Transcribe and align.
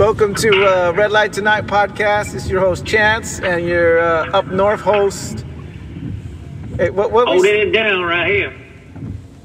Welcome 0.00 0.34
to 0.36 0.48
uh, 0.64 0.92
Red 0.92 1.12
Light 1.12 1.30
Tonight 1.30 1.66
podcast. 1.66 2.34
It's 2.34 2.48
your 2.48 2.60
host 2.60 2.86
Chance 2.86 3.40
and 3.40 3.66
your 3.66 4.00
uh, 4.00 4.30
up 4.30 4.46
north 4.46 4.80
host. 4.80 5.44
Hey, 6.78 6.88
what 6.88 7.12
what 7.12 7.28
we, 7.38 7.46
it 7.50 7.70
down 7.70 8.04
right 8.04 8.26
here. 8.30 8.50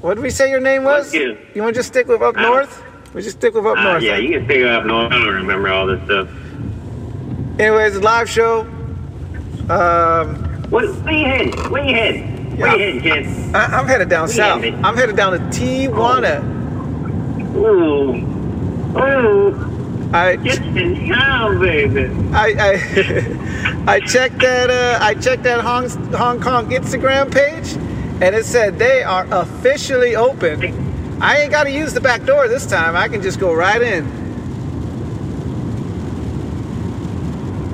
what 0.00 0.14
did 0.14 0.22
we 0.22 0.30
say 0.30 0.48
your 0.48 0.60
name 0.60 0.82
was? 0.84 1.10
Thank 1.12 1.22
you. 1.24 1.38
You 1.54 1.60
want 1.62 1.74
to 1.74 1.78
just 1.80 1.88
stick 1.90 2.06
with 2.08 2.22
up 2.22 2.36
north? 2.36 2.82
We 3.12 3.20
just 3.20 3.36
stick 3.36 3.52
with 3.52 3.66
up 3.66 3.76
Uh, 3.76 3.82
north. 3.82 4.02
yeah, 4.02 4.16
you 4.16 4.30
can 4.30 4.46
stick 4.46 4.60
with 4.60 4.68
up 4.72 4.86
north. 4.86 5.12
I 5.12 5.18
don't 5.18 5.34
remember 5.34 5.68
all 5.68 5.86
this 5.86 6.02
stuff. 6.06 6.26
Anyways, 7.60 7.98
live 7.98 8.30
show. 8.30 8.60
Um, 9.68 10.36
What, 10.70 10.86
where 11.04 11.12
you 11.14 11.26
heading? 11.26 11.70
Where 11.70 11.84
you 11.84 11.94
heading? 11.94 12.56
Where 12.58 12.78
Yeah. 12.78 12.86
you 12.86 13.00
heading, 13.00 13.24
Chance? 13.26 13.54
I, 13.54 13.78
I'm 13.78 13.86
headed 13.86 14.08
down 14.08 14.28
We 14.28 14.32
south. 14.32 14.64
I'm 14.64 14.96
headed 14.96 15.16
down 15.16 15.32
to 15.32 15.38
Tijuana. 15.54 16.42
Ooh. 17.56 18.14
Ooh. 18.98 19.75
I 20.12 20.36
Just 20.36 20.62
in 20.62 21.08
town, 21.08 21.58
baby. 21.58 22.06
I 22.32 22.54
I, 22.58 23.84
I 23.94 24.00
checked 24.00 24.38
that 24.38 24.70
uh, 24.70 25.04
I 25.04 25.14
checked 25.14 25.42
that 25.42 25.60
Hong 25.60 25.88
Hong 26.12 26.40
Kong 26.40 26.70
Instagram 26.70 27.32
page, 27.32 27.72
and 28.22 28.34
it 28.34 28.44
said 28.44 28.78
they 28.78 29.02
are 29.02 29.26
officially 29.30 30.14
open. 30.14 30.86
I 31.20 31.38
ain't 31.38 31.50
got 31.50 31.64
to 31.64 31.70
use 31.70 31.94
the 31.94 32.00
back 32.00 32.24
door 32.24 32.46
this 32.46 32.66
time. 32.66 32.94
I 32.94 33.08
can 33.08 33.22
just 33.22 33.40
go 33.40 33.54
right 33.54 33.80
in. 33.80 34.04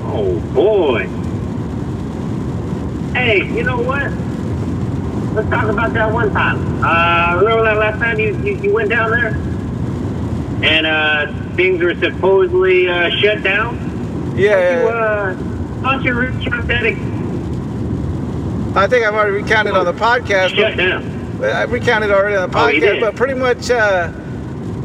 Oh, 0.05 0.39
boy. 0.55 1.09
Hey, 3.15 3.39
you 3.53 3.65
know 3.65 3.81
what? 3.81 4.13
Let's 5.35 5.49
talk 5.51 5.69
about 5.69 5.93
that 5.95 6.13
one 6.13 6.33
time. 6.33 6.85
Uh, 6.85 7.37
remember 7.41 7.65
that 7.65 7.79
last 7.79 7.99
time 7.99 8.21
you, 8.21 8.37
you, 8.45 8.63
you 8.63 8.73
went 8.73 8.91
down 8.91 9.11
there? 9.11 9.35
And 10.63 10.87
uh, 10.87 11.42
things 11.57 11.83
were 11.83 11.95
supposedly 11.97 12.89
uh, 12.89 13.11
shut 13.21 13.43
down? 13.43 13.79
Yeah, 14.37 14.53
uh, 14.89 15.35
thought 15.83 16.03
you 16.05 16.15
recount 16.15 16.67
that 16.69 16.85
ex- 16.87 16.99
I 18.77 18.87
think 18.87 19.05
I've 19.05 19.15
already 19.15 19.33
recounted 19.43 19.75
on 19.75 19.85
the 19.85 19.93
podcast. 19.93 20.51
shut 20.55 20.77
down? 20.77 21.05
I 21.43 21.65
recounted 21.65 22.11
already 22.11 22.37
on 22.37 22.51
the 22.51 22.57
Oh, 22.57 22.61
podcast, 22.63 22.81
did? 22.81 23.01
but 23.01 23.17
pretty 23.17 23.35
much, 23.35 23.71
uh, 23.71 24.11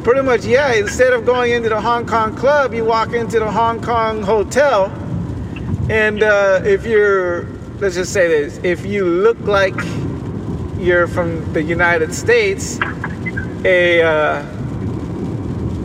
pretty 0.03 0.21
much, 0.23 0.43
yeah. 0.45 0.73
Instead 0.73 1.13
of 1.13 1.25
going 1.25 1.51
into 1.53 1.69
the 1.69 1.79
Hong 1.79 2.05
Kong 2.05 2.35
club, 2.35 2.73
you 2.73 2.83
walk 2.83 3.13
into 3.13 3.39
the 3.39 3.49
Hong 3.49 3.81
Kong 3.81 4.21
hotel, 4.23 4.91
and 5.89 6.21
uh, 6.23 6.61
if 6.65 6.85
you're, 6.85 7.45
let's 7.79 7.95
just 7.95 8.11
say 8.11 8.27
this, 8.27 8.59
if 8.63 8.85
you 8.85 9.05
look 9.05 9.39
like 9.41 9.75
you're 10.79 11.07
from 11.07 11.53
the 11.53 11.61
United 11.63 12.13
States, 12.13 12.79
a 13.63 14.01
uh, 14.01 14.43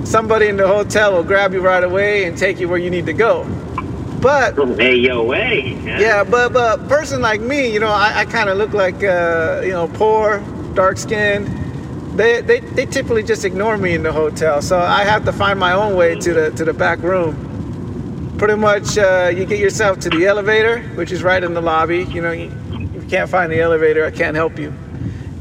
somebody 0.05 0.48
in 0.48 0.56
the 0.56 0.67
hotel 0.67 1.12
will 1.14 1.25
grab 1.25 1.53
you 1.53 1.61
right 1.61 1.84
away 1.84 2.25
and 2.25 2.36
take 2.36 2.61
you 2.61 2.69
where 2.69 2.78
you 2.78 2.91
need 2.91 3.06
to 3.06 3.12
go. 3.12 3.45
But 4.20 4.55
Hey, 4.78 4.97
yo, 4.97 5.31
hey. 5.33 5.75
yeah, 5.84 6.25
but 6.25 6.53
but 6.53 6.81
a 6.81 6.83
person 6.89 7.20
like 7.20 7.41
me, 7.41 7.72
you 7.72 7.81
know, 7.81 7.89
I, 7.89 8.20
I 8.20 8.25
kind 8.25 8.48
of 8.48 8.56
look 8.58 8.73
like 8.73 9.03
uh, 9.03 9.62
you 9.64 9.70
know 9.70 9.89
poor, 9.89 10.41
dark 10.75 10.98
skinned. 10.98 11.48
They, 12.19 12.42
they 12.42 12.61
they 12.61 12.86
typically 12.86 13.23
just 13.23 13.45
ignore 13.45 13.78
me 13.78 13.95
in 13.95 14.03
the 14.03 14.12
hotel, 14.12 14.61
so 14.62 14.78
I 14.78 15.03
have 15.05 15.25
to 15.25 15.33
find 15.33 15.58
my 15.58 15.73
own 15.73 15.97
way 15.97 16.14
to 16.17 16.34
the 16.34 16.50
to 16.53 16.64
the 16.64 16.73
back 16.75 16.98
room. 17.00 17.48
Pretty 18.39 18.56
much, 18.56 18.98
uh, 18.98 19.30
you 19.34 19.45
get 19.45 19.58
yourself 19.61 19.98
to 20.00 20.11
the 20.11 20.27
elevator, 20.27 20.83
which 20.97 21.12
is 21.12 21.23
right 21.23 21.42
in 21.42 21.55
the 21.55 21.61
lobby. 21.62 22.05
You 22.05 22.20
know, 22.23 22.33
you, 22.33 22.50
you 22.92 23.03
can't 23.08 23.30
find 23.30 23.50
the 23.53 23.61
elevator, 23.61 24.05
I 24.05 24.11
can't 24.11 24.34
help 24.36 24.58
you. 24.58 24.73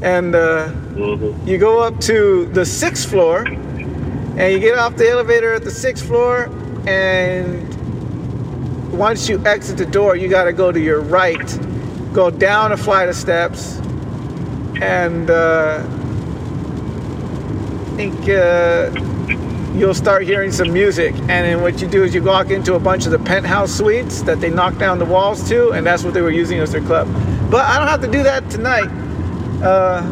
And 0.02 0.34
uh, 0.34 0.68
Mhm. 0.94 1.46
you 1.46 1.58
go 1.58 1.80
up 1.82 1.98
to 2.02 2.46
the 2.52 2.64
sixth 2.64 3.08
floor, 3.10 3.44
and 4.36 4.52
you 4.52 4.58
get 4.58 4.78
off 4.78 4.96
the 4.96 5.08
elevator 5.08 5.52
at 5.52 5.64
the 5.64 5.70
sixth 5.70 6.06
floor, 6.06 6.50
and 6.86 7.68
once 8.92 9.28
you 9.28 9.44
exit 9.46 9.78
the 9.78 9.86
door, 9.86 10.16
you 10.16 10.28
got 10.28 10.44
to 10.44 10.52
go 10.52 10.72
to 10.72 10.80
your 10.80 11.00
right, 11.00 11.58
go 12.12 12.30
down 12.30 12.72
a 12.72 12.76
flight 12.76 13.08
of 13.08 13.14
steps, 13.14 13.78
and 14.80 15.30
uh, 15.30 15.82
I 17.92 17.96
think 17.96 18.28
uh, 18.28 18.90
you'll 19.74 19.94
start 19.94 20.24
hearing 20.24 20.50
some 20.52 20.72
music. 20.72 21.14
And 21.14 21.28
then 21.28 21.62
what 21.62 21.80
you 21.80 21.88
do 21.88 22.04
is 22.04 22.14
you 22.14 22.22
walk 22.22 22.50
into 22.50 22.74
a 22.74 22.80
bunch 22.80 23.06
of 23.06 23.12
the 23.12 23.18
penthouse 23.18 23.72
suites 23.72 24.22
that 24.22 24.40
they 24.40 24.50
knock 24.50 24.78
down 24.78 24.98
the 24.98 25.04
walls 25.04 25.48
to, 25.48 25.70
and 25.70 25.86
that's 25.86 26.04
what 26.04 26.14
they 26.14 26.20
were 26.20 26.30
using 26.30 26.58
as 26.58 26.72
their 26.72 26.82
club. 26.82 27.08
But 27.50 27.66
I 27.66 27.78
don't 27.78 27.88
have 27.88 28.00
to 28.02 28.10
do 28.10 28.22
that 28.22 28.48
tonight. 28.50 28.88
Uh, 29.62 30.02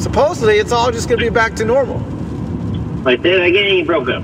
supposedly, 0.00 0.58
it's 0.58 0.72
all 0.72 0.90
just 0.90 1.08
gonna 1.08 1.20
be 1.20 1.28
back 1.30 1.54
to 1.56 1.64
normal. 1.64 1.98
Like 3.04 3.22
that 3.22 3.42
again, 3.42 3.76
you 3.76 3.84
broke 3.84 4.08
up. 4.08 4.22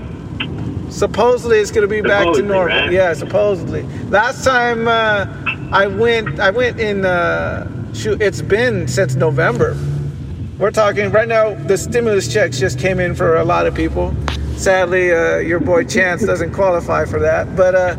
Supposedly 0.91 1.59
it's 1.59 1.70
gonna 1.70 1.87
be 1.87 2.00
back 2.00 2.32
to 2.34 2.42
normal. 2.42 2.76
right? 2.76 2.91
Yeah, 2.92 3.12
supposedly. 3.14 3.82
Last 4.09 4.44
time 4.44 4.88
uh, 4.88 5.26
I 5.72 5.86
went, 5.86 6.41
I 6.41 6.50
went 6.50 6.78
in. 6.81 7.04
Uh, 7.04 7.92
shoot, 7.92 8.20
it's 8.20 8.42
been 8.42 8.86
since 8.88 9.15
November. 9.15 9.76
We're 10.59 10.70
talking 10.70 11.10
right 11.10 11.28
now. 11.28 11.54
The 11.54 11.76
stimulus 11.76 12.32
checks 12.32 12.59
just 12.59 12.78
came 12.78 12.98
in 12.98 13.15
for 13.15 13.36
a 13.36 13.44
lot 13.44 13.66
of 13.66 13.75
people. 13.75 14.15
Sadly, 14.56 15.12
uh, 15.12 15.38
your 15.38 15.60
boy 15.60 15.84
Chance 15.84 16.25
doesn't 16.25 16.53
qualify 16.53 17.04
for 17.04 17.19
that. 17.20 17.54
But 17.56 17.75
uh, 17.75 17.94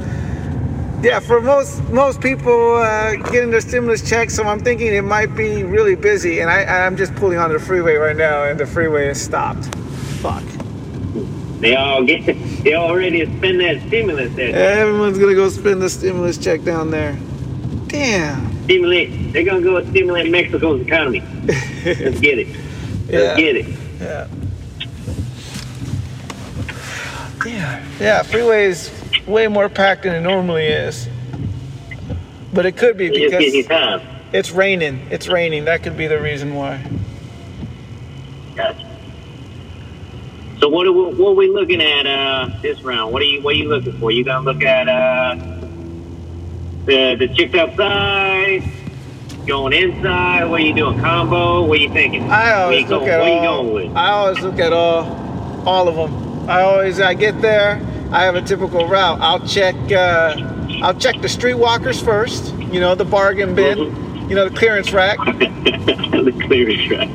yeah, 1.07 1.21
for 1.21 1.39
most 1.39 1.81
most 1.89 2.19
people 2.19 2.75
uh, 2.75 3.15
getting 3.31 3.49
their 3.49 3.61
stimulus 3.61 4.07
checks, 4.07 4.35
so 4.35 4.43
I'm 4.43 4.59
thinking 4.59 4.87
it 4.87 5.05
might 5.05 5.33
be 5.37 5.63
really 5.63 5.95
busy. 5.95 6.41
And 6.41 6.49
I, 6.49 6.85
I'm 6.85 6.97
just 6.97 7.15
pulling 7.15 7.37
onto 7.37 7.57
the 7.57 7.63
freeway 7.63 7.95
right 7.95 8.15
now, 8.17 8.43
and 8.43 8.59
the 8.59 8.65
freeway 8.65 9.07
is 9.07 9.21
stopped. 9.21 9.73
Fuck. 10.19 10.43
They 11.61 11.77
all 11.77 12.03
get, 12.03 12.25
they 12.63 12.73
all 12.73 12.93
ready 12.93 13.25
to 13.25 13.37
spend 13.37 13.61
that 13.61 13.81
stimulus 13.87 14.35
there. 14.35 14.53
Everyone's 14.53 15.17
gonna 15.17 15.33
go 15.33 15.47
spend 15.47 15.81
the 15.81 15.89
stimulus 15.89 16.37
check 16.37 16.63
down 16.63 16.91
there. 16.91 17.17
Damn. 17.87 18.63
Stimulate, 18.65 19.31
they're 19.31 19.45
gonna 19.45 19.61
go 19.61 19.81
stimulate 19.89 20.29
Mexico's 20.29 20.81
economy. 20.81 21.23
Let's 21.45 22.19
get 22.19 22.37
it. 22.37 22.47
Let's 23.07 23.39
get 23.39 23.55
it. 23.55 23.65
Yeah. 24.01 24.27
Yeah. 27.45 27.85
Yeah. 27.97 28.23
Freeway's 28.23 28.96
way 29.27 29.47
more 29.47 29.69
packed 29.69 30.03
than 30.03 30.15
it 30.15 30.21
normally 30.21 30.65
is. 30.65 31.07
But 32.53 32.65
it 32.65 32.77
could 32.77 32.97
be 32.97 33.09
because 33.09 33.43
it's 34.33 34.51
raining. 34.51 35.07
It's 35.11 35.27
raining. 35.27 35.65
That 35.65 35.83
could 35.83 35.97
be 35.97 36.07
the 36.07 36.19
reason 36.19 36.55
why. 36.55 36.83
Gotcha. 38.55 38.85
So 40.59 40.69
what 40.69 40.87
are 40.87 40.91
we, 40.91 41.13
what 41.13 41.31
are 41.31 41.35
we 41.35 41.49
looking 41.49 41.81
at 41.81 42.07
uh, 42.07 42.49
this 42.61 42.81
round? 42.81 43.13
What 43.13 43.21
are 43.21 43.25
you 43.25 43.41
what 43.43 43.53
are 43.53 43.57
you 43.57 43.69
looking 43.69 43.99
for? 43.99 44.09
You 44.09 44.23
gonna 44.23 44.43
look 44.43 44.63
at 44.63 44.87
uh, 44.87 45.35
the 46.85 47.15
the 47.19 47.27
chicks 47.35 47.53
outside, 47.53 48.63
going 49.45 49.73
inside? 49.73 50.45
What 50.45 50.61
are 50.61 50.63
you 50.63 50.73
doing? 50.73 50.99
Combo? 50.99 51.63
What 51.63 51.77
are 51.77 51.81
you 51.81 51.93
thinking? 51.93 52.23
I 52.31 52.53
always 52.53 52.89
look 52.89 53.01
going, 53.01 53.11
at 53.11 53.19
what 53.19 53.29
all. 53.29 53.33
are 53.33 53.35
you 53.35 53.41
going 53.47 53.73
with? 53.89 53.97
I 53.97 54.09
always 54.09 54.39
look 54.39 54.59
at 54.59 54.73
all, 54.73 55.67
all 55.67 55.87
of 55.87 55.95
them. 55.95 56.49
I 56.49 56.61
always 56.61 56.99
I 56.99 57.13
get 57.13 57.39
there. 57.39 57.79
I 58.11 58.23
have 58.23 58.35
a 58.35 58.41
typical 58.41 58.87
route. 58.87 59.19
I'll 59.19 59.45
check. 59.45 59.75
Uh, 59.91 60.35
I'll 60.81 60.93
check 60.93 61.21
the 61.21 61.27
streetwalkers 61.27 62.03
first. 62.03 62.53
You 62.55 62.79
know 62.79 62.95
the 62.95 63.05
bargain 63.05 63.53
bin. 63.53 63.77
Mm-hmm. 63.77 64.29
You 64.29 64.35
know 64.35 64.47
the 64.47 64.55
clearance 64.55 64.93
rack. 64.93 65.17
the 65.25 66.43
clearance 66.47 66.87
track. 66.87 67.09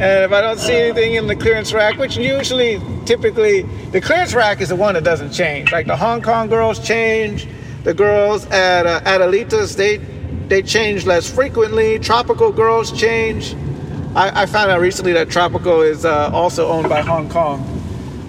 And 0.00 0.24
if 0.24 0.32
I 0.32 0.40
don't 0.40 0.58
see 0.58 0.74
anything 0.74 1.16
in 1.16 1.26
the 1.26 1.36
clearance 1.36 1.74
rack, 1.74 1.98
which 1.98 2.16
usually, 2.16 2.80
typically, 3.04 3.62
the 3.90 4.00
clearance 4.00 4.32
rack 4.32 4.62
is 4.62 4.70
the 4.70 4.76
one 4.76 4.94
that 4.94 5.04
doesn't 5.04 5.32
change. 5.32 5.72
Like 5.72 5.86
the 5.86 5.96
Hong 5.96 6.22
Kong 6.22 6.48
girls 6.48 6.78
change, 6.78 7.46
the 7.84 7.92
girls 7.92 8.46
at 8.46 8.86
uh, 8.86 9.02
at 9.04 9.20
Adelitas 9.20 9.76
they 9.76 9.98
they 10.48 10.62
change 10.62 11.04
less 11.04 11.30
frequently. 11.30 11.98
Tropical 11.98 12.50
girls 12.50 12.90
change. 12.98 13.54
I, 14.14 14.42
I 14.42 14.46
found 14.46 14.70
out 14.70 14.80
recently 14.80 15.12
that 15.12 15.28
Tropical 15.28 15.82
is 15.82 16.06
uh, 16.06 16.30
also 16.32 16.68
owned 16.68 16.88
by 16.88 17.02
Hong 17.02 17.28
Kong. 17.28 17.79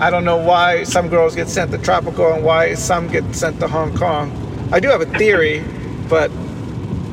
I 0.01 0.09
don't 0.09 0.25
know 0.25 0.37
why 0.37 0.83
some 0.83 1.09
girls 1.09 1.35
get 1.35 1.47
sent 1.47 1.69
to 1.71 1.77
Tropical 1.77 2.33
and 2.33 2.43
why 2.43 2.73
some 2.73 3.07
get 3.07 3.23
sent 3.35 3.59
to 3.59 3.67
Hong 3.67 3.95
Kong. 3.95 4.31
I 4.73 4.79
do 4.79 4.89
have 4.89 4.99
a 4.99 5.05
theory, 5.05 5.63
but 6.09 6.31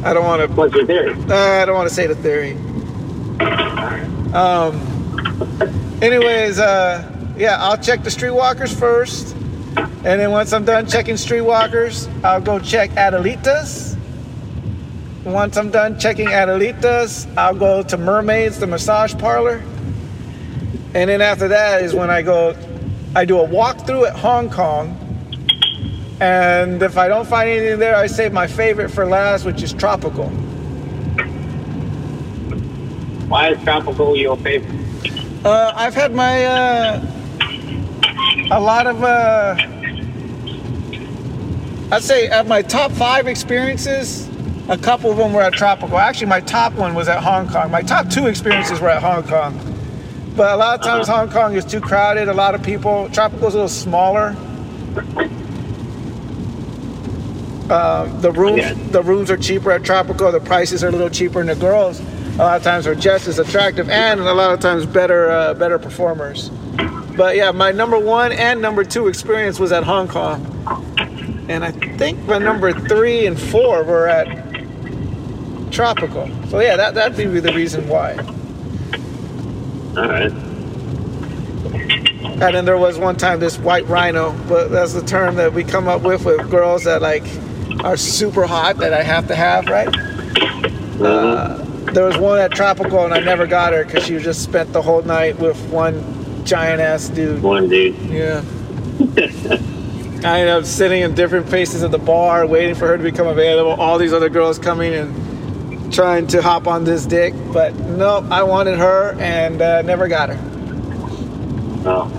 I 0.04 0.14
don't 0.14 0.24
want 0.24 0.40
to. 0.40 0.48
What's 0.56 0.74
your 0.74 0.86
theory? 0.86 1.12
Uh, 1.28 1.34
I 1.34 1.66
don't 1.66 1.74
want 1.74 1.86
to 1.86 1.94
say 1.94 2.06
the 2.06 2.14
theory. 2.14 2.52
Um. 4.32 4.80
Anyways, 6.00 6.58
uh, 6.58 7.04
yeah, 7.36 7.58
I'll 7.60 7.76
check 7.76 8.04
the 8.04 8.08
streetwalkers 8.10 8.74
first, 8.74 9.36
and 9.76 10.18
then 10.18 10.30
once 10.30 10.54
I'm 10.54 10.64
done 10.64 10.86
checking 10.86 11.16
streetwalkers, 11.16 12.08
I'll 12.24 12.40
go 12.40 12.58
check 12.58 12.88
Adelitas. 12.92 13.98
Once 15.24 15.58
I'm 15.58 15.70
done 15.70 15.98
checking 15.98 16.28
Adelitas, 16.28 17.30
I'll 17.36 17.54
go 17.54 17.82
to 17.82 17.98
Mermaids, 17.98 18.58
the 18.58 18.66
massage 18.66 19.14
parlor, 19.18 19.60
and 20.94 21.10
then 21.10 21.20
after 21.20 21.48
that 21.48 21.82
is 21.82 21.92
when 21.94 22.08
I 22.08 22.22
go. 22.22 22.56
I 23.14 23.24
do 23.24 23.40
a 23.40 23.46
walkthrough 23.46 24.08
at 24.08 24.16
Hong 24.16 24.50
Kong, 24.50 24.96
and 26.20 26.82
if 26.82 26.98
I 26.98 27.08
don't 27.08 27.26
find 27.26 27.48
anything 27.48 27.78
there, 27.78 27.96
I 27.96 28.06
save 28.06 28.32
my 28.32 28.46
favorite 28.46 28.90
for 28.90 29.06
last, 29.06 29.44
which 29.44 29.62
is 29.62 29.72
Tropical. 29.72 30.28
Why 33.28 33.50
is 33.50 33.62
tropical 33.62 34.16
your 34.16 34.36
favorite? 34.38 34.74
Uh, 35.44 35.72
I've 35.76 35.94
had 35.94 36.14
my 36.14 36.44
uh, 36.46 37.06
a 38.50 38.58
lot 38.60 38.86
of 38.86 39.04
uh 39.04 39.54
I'd 41.90 42.02
say 42.02 42.26
at 42.28 42.46
my 42.46 42.60
top 42.62 42.90
five 42.92 43.26
experiences, 43.26 44.28
a 44.68 44.76
couple 44.76 45.10
of 45.10 45.16
them 45.16 45.32
were 45.32 45.42
at 45.42 45.54
Tropical. 45.54 45.98
Actually, 45.98 46.26
my 46.26 46.40
top 46.40 46.74
one 46.74 46.94
was 46.94 47.08
at 47.08 47.22
Hong 47.22 47.48
Kong. 47.48 47.70
My 47.70 47.80
top 47.80 48.10
two 48.10 48.26
experiences 48.26 48.80
were 48.80 48.90
at 48.90 49.02
Hong 49.02 49.22
Kong. 49.22 49.58
But 50.38 50.54
a 50.54 50.56
lot 50.56 50.78
of 50.78 50.84
times 50.86 51.08
Uh-huh. 51.08 51.18
Hong 51.26 51.30
Kong 51.30 51.54
is 51.56 51.64
too 51.64 51.80
crowded. 51.80 52.28
A 52.28 52.32
lot 52.32 52.54
of 52.54 52.62
people. 52.62 53.08
Tropical's 53.10 53.54
a 53.54 53.58
little 53.58 53.68
smaller. 53.68 54.36
Um, 57.70 58.20
the 58.22 58.30
rooms, 58.32 58.58
Yeah. 58.58 58.72
the 58.92 59.02
rooms 59.02 59.30
are 59.32 59.36
cheaper 59.36 59.72
at 59.72 59.82
Tropical. 59.84 60.30
The 60.32 60.40
prices 60.40 60.82
are 60.84 60.88
a 60.88 60.92
little 60.92 61.10
cheaper, 61.10 61.40
and 61.40 61.48
the 61.48 61.54
girls, 61.56 62.00
a 62.36 62.38
lot 62.38 62.56
of 62.56 62.62
times, 62.62 62.86
are 62.86 62.94
just 62.94 63.26
as 63.28 63.38
attractive, 63.40 63.90
and 63.90 64.20
a 64.20 64.32
lot 64.32 64.52
of 64.54 64.60
times 64.60 64.86
better, 64.86 65.30
uh, 65.30 65.54
better 65.54 65.78
performers. 65.78 66.50
But 67.16 67.34
yeah, 67.36 67.50
my 67.50 67.72
number 67.72 67.98
one 67.98 68.30
and 68.32 68.62
number 68.62 68.84
two 68.84 69.08
experience 69.08 69.58
was 69.58 69.72
at 69.72 69.82
Hong 69.84 70.06
Kong, 70.08 70.46
and 71.48 71.64
I 71.64 71.72
think 71.72 72.26
my 72.28 72.38
number 72.38 72.72
three 72.72 73.26
and 73.26 73.38
four 73.38 73.82
were 73.82 74.06
at 74.08 74.28
Tropical. 75.72 76.30
So 76.48 76.60
yeah, 76.60 76.76
that 76.76 76.94
that'd 76.94 77.16
be 77.16 77.40
the 77.40 77.52
reason 77.52 77.86
why. 77.88 78.16
All 79.98 80.08
right. 80.08 80.32
And 82.40 82.54
then 82.54 82.64
there 82.64 82.78
was 82.78 82.98
one 82.98 83.16
time 83.16 83.40
this 83.40 83.58
white 83.58 83.86
rhino, 83.88 84.32
but 84.48 84.68
that's 84.68 84.92
the 84.92 85.02
term 85.02 85.34
that 85.36 85.52
we 85.52 85.64
come 85.64 85.88
up 85.88 86.02
with 86.02 86.24
with 86.24 86.48
girls 86.50 86.84
that 86.84 87.02
like 87.02 87.24
are 87.82 87.96
super 87.96 88.46
hot 88.46 88.76
that 88.76 88.92
I 88.92 89.02
have 89.02 89.26
to 89.26 89.34
have, 89.34 89.66
right? 89.66 89.88
Uh, 91.00 91.64
there 91.92 92.04
was 92.04 92.16
one 92.16 92.38
at 92.38 92.52
Tropical 92.52 93.04
and 93.04 93.12
I 93.12 93.18
never 93.18 93.46
got 93.46 93.72
her 93.72 93.84
because 93.84 94.06
she 94.06 94.18
just 94.18 94.42
spent 94.42 94.72
the 94.72 94.82
whole 94.82 95.02
night 95.02 95.38
with 95.40 95.60
one 95.70 96.44
giant 96.44 96.80
ass 96.80 97.08
dude. 97.08 97.42
One 97.42 97.68
dude. 97.68 97.96
Yeah. 98.02 98.42
I 100.24 100.40
ended 100.40 100.54
up 100.54 100.64
sitting 100.64 101.02
in 101.02 101.14
different 101.14 101.46
places 101.46 101.82
at 101.82 101.90
the 101.90 101.98
bar, 101.98 102.46
waiting 102.46 102.74
for 102.74 102.86
her 102.86 102.96
to 102.96 103.02
become 103.02 103.26
available. 103.26 103.80
All 103.80 103.98
these 103.98 104.12
other 104.12 104.28
girls 104.28 104.58
coming 104.58 104.94
and 104.94 105.27
trying 105.90 106.26
to 106.28 106.42
hop 106.42 106.66
on 106.66 106.84
this 106.84 107.06
dick, 107.06 107.34
but 107.52 107.74
nope, 107.74 108.24
I 108.30 108.42
wanted 108.42 108.78
her 108.78 109.16
and 109.20 109.60
uh, 109.62 109.82
never 109.82 110.08
got 110.08 110.28
her. 110.30 110.38
Oh. 111.86 112.10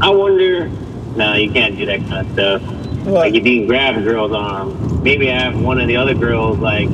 I 0.00 0.10
wonder. 0.10 0.68
No, 1.16 1.34
you 1.34 1.50
can't 1.50 1.76
do 1.76 1.86
that 1.86 2.00
kind 2.00 2.26
of 2.26 2.32
stuff. 2.32 2.62
What? 3.06 3.14
Like 3.14 3.34
if 3.34 3.46
you 3.46 3.60
can 3.60 3.66
grab 3.68 3.96
a 3.96 4.02
girl's 4.02 4.32
arm, 4.32 5.02
maybe 5.02 5.30
I 5.30 5.40
have 5.40 5.60
one 5.60 5.80
of 5.80 5.88
the 5.88 5.96
other 5.96 6.14
girls 6.14 6.58
like 6.58 6.88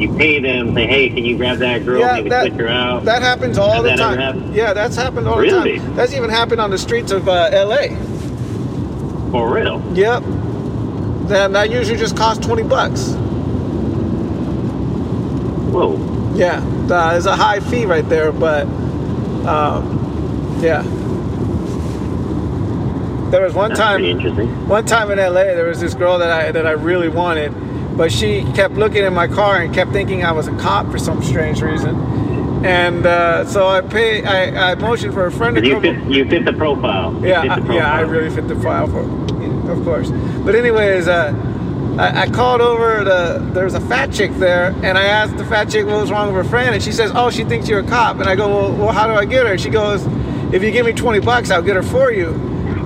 you 0.00 0.14
pay 0.16 0.40
them, 0.40 0.74
say, 0.74 0.86
hey, 0.86 1.08
can 1.08 1.24
you 1.24 1.36
grab 1.36 1.58
that 1.58 1.84
girl? 1.84 2.00
Yeah, 2.00 2.14
maybe 2.14 2.30
that- 2.30 2.52
her 2.52 2.68
out. 2.68 3.04
That 3.04 3.22
happens 3.22 3.58
all 3.58 3.82
Has 3.82 3.84
the 3.84 3.96
time. 3.96 4.52
Yeah, 4.52 4.72
that's 4.72 4.96
happened 4.96 5.26
all 5.28 5.38
Really? 5.38 5.78
the 5.78 5.84
time. 5.84 5.96
That's 5.96 6.14
even 6.14 6.30
happened 6.30 6.60
on 6.60 6.70
the 6.70 6.78
streets 6.78 7.10
of 7.10 7.28
uh, 7.28 7.50
LA. 7.52 7.88
For 9.30 9.52
real. 9.52 9.82
Yep. 9.96 10.22
Then 11.28 11.52
that 11.52 11.70
usually 11.70 11.98
just 11.98 12.16
costs 12.16 12.44
20 12.46 12.62
bucks. 12.64 13.12
Whoa. 15.72 15.96
Yeah, 16.34 16.60
uh, 16.90 17.12
there's 17.12 17.26
a 17.26 17.36
high 17.36 17.60
fee 17.60 17.84
right 17.84 18.08
there, 18.08 18.32
but 18.32 18.66
um, 19.46 20.58
yeah. 20.60 20.82
There 23.30 23.42
was 23.42 23.52
one 23.52 23.70
That's 23.70 23.80
time. 23.80 24.68
One 24.68 24.86
time 24.86 25.10
in 25.10 25.18
LA, 25.18 25.44
there 25.44 25.66
was 25.66 25.80
this 25.80 25.94
girl 25.94 26.18
that 26.18 26.30
I 26.30 26.50
that 26.50 26.66
I 26.66 26.70
really 26.70 27.08
wanted, 27.08 27.52
but 27.96 28.10
she 28.10 28.42
kept 28.54 28.74
looking 28.74 29.04
in 29.04 29.12
my 29.12 29.28
car 29.28 29.60
and 29.60 29.74
kept 29.74 29.92
thinking 29.92 30.24
I 30.24 30.32
was 30.32 30.48
a 30.48 30.56
cop 30.56 30.90
for 30.90 30.98
some 30.98 31.22
strange 31.22 31.60
reason. 31.60 31.94
And 32.64 33.04
uh, 33.06 33.44
so 33.44 33.68
I 33.68 33.82
pay. 33.82 34.24
I, 34.24 34.72
I 34.72 34.74
motioned 34.76 35.12
for 35.12 35.26
a 35.26 35.32
friend 35.32 35.56
to 35.56 35.64
you 35.64 35.74
come. 35.74 35.82
fit, 35.82 36.04
you 36.10 36.28
fit 36.28 36.44
the 36.46 36.54
profile. 36.54 37.12
You 37.20 37.28
Yeah, 37.28 37.56
fit 37.56 37.66
the 37.66 37.72
I, 37.72 37.76
yeah, 37.76 37.92
I 37.92 38.00
really 38.00 38.30
fit 38.34 38.48
the 38.48 38.56
file 38.56 38.86
for, 38.86 39.02
of 39.78 39.84
course. 39.84 40.10
But 40.10 40.54
anyways, 40.54 41.08
uh, 41.08 41.34
I, 41.98 42.22
I 42.22 42.30
called 42.30 42.60
over 42.60 43.04
the. 43.04 43.50
There's 43.52 43.74
a 43.74 43.80
fat 43.80 44.12
chick 44.12 44.30
there, 44.34 44.68
and 44.82 44.96
I 44.96 45.04
asked 45.04 45.36
the 45.36 45.44
fat 45.44 45.68
chick 45.68 45.86
what 45.86 46.00
was 46.00 46.10
wrong 46.10 46.32
with 46.32 46.44
her 46.44 46.48
friend, 46.48 46.74
and 46.74 46.82
she 46.82 46.92
says, 46.92 47.10
"Oh, 47.14 47.30
she 47.30 47.44
thinks 47.44 47.68
you're 47.68 47.80
a 47.80 47.86
cop." 47.86 48.18
And 48.18 48.28
I 48.28 48.36
go, 48.36 48.48
"Well, 48.48 48.72
well 48.72 48.92
how 48.92 49.06
do 49.06 49.14
I 49.14 49.24
get 49.24 49.46
her?" 49.46 49.58
She 49.58 49.68
goes, 49.68 50.06
"If 50.52 50.62
you 50.62 50.70
give 50.70 50.86
me 50.86 50.92
20 50.92 51.20
bucks, 51.20 51.50
I'll 51.50 51.62
get 51.62 51.76
her 51.76 51.82
for 51.82 52.12
you." 52.12 52.28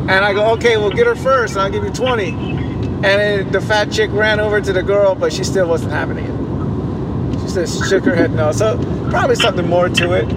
And 0.08 0.24
I 0.24 0.32
go, 0.32 0.50
"Okay, 0.52 0.76
well, 0.76 0.90
get 0.90 1.06
her 1.06 1.14
first, 1.14 1.54
and 1.54 1.62
I'll 1.62 1.70
give 1.70 1.84
you 1.84 1.90
20." 1.90 2.30
And 2.30 3.04
then 3.04 3.52
the 3.52 3.60
fat 3.60 3.90
chick 3.92 4.10
ran 4.12 4.40
over 4.40 4.60
to 4.60 4.72
the 4.72 4.82
girl, 4.82 5.14
but 5.14 5.32
she 5.32 5.44
still 5.44 5.68
wasn't 5.68 5.92
having 5.92 6.18
it. 6.18 7.40
She 7.48 7.54
just 7.54 7.88
shook 7.88 8.04
her 8.04 8.14
head 8.14 8.32
no. 8.32 8.52
So 8.52 8.78
probably 9.10 9.36
something 9.36 9.68
more 9.68 9.88
to 9.88 10.12
it. 10.12 10.30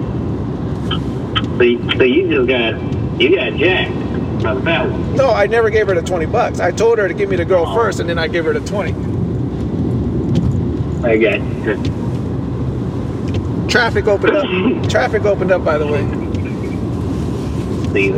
So 1.56 1.62
you, 1.62 1.90
so 1.96 2.02
you 2.02 2.28
just 2.28 2.48
got 2.48 3.20
you 3.20 3.36
got 3.36 3.54
jacked 3.54 4.05
the 4.40 4.54
one. 4.54 5.16
No, 5.16 5.30
I 5.30 5.46
never 5.46 5.70
gave 5.70 5.86
her 5.88 5.94
the 5.94 6.02
20 6.02 6.26
bucks. 6.26 6.60
I 6.60 6.70
told 6.70 6.98
her 6.98 7.08
to 7.08 7.14
give 7.14 7.28
me 7.28 7.36
the 7.36 7.44
girl 7.44 7.72
first, 7.74 8.00
and 8.00 8.08
then 8.08 8.18
I 8.18 8.28
gave 8.28 8.44
her 8.44 8.52
the 8.52 8.66
20. 8.66 8.92
I 11.04 11.16
got 11.18 11.40
you. 11.40 11.76
Traffic 13.68 14.06
opened 14.06 14.36
up. 14.36 14.46
Traffic 14.90 15.24
opened 15.24 15.52
up, 15.52 15.64
by 15.64 15.78
the 15.78 15.86
way. 15.86 16.02
See, 17.92 18.12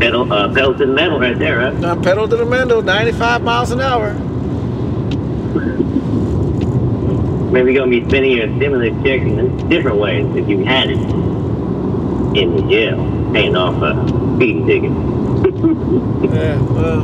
pedal, 0.00 0.32
uh, 0.32 0.52
pedal 0.52 0.74
to 0.74 0.86
the 0.86 0.92
metal 0.92 1.18
right 1.18 1.38
there, 1.38 1.58
right? 1.58 1.74
Now 1.74 2.00
pedal 2.00 2.28
to 2.28 2.36
the 2.36 2.44
metal, 2.44 2.82
95 2.82 3.42
miles 3.42 3.70
an 3.70 3.80
hour. 3.80 4.14
Maybe 7.50 7.72
you're 7.72 7.80
gonna 7.80 7.90
be 7.90 8.06
spending 8.08 8.32
your 8.36 8.46
stimulus 8.56 8.92
check 9.04 9.22
in 9.22 9.68
different 9.68 9.96
ways 9.96 10.26
if 10.36 10.48
you 10.48 10.64
had 10.64 10.90
it 10.90 10.98
in 12.36 12.56
the 12.56 12.62
jail, 12.70 12.96
paying 13.32 13.56
off 13.56 13.82
a 13.82 13.94
speeding 14.36 14.66
ticket. 14.66 15.17
Yeah, 15.88 16.60
well. 16.62 17.00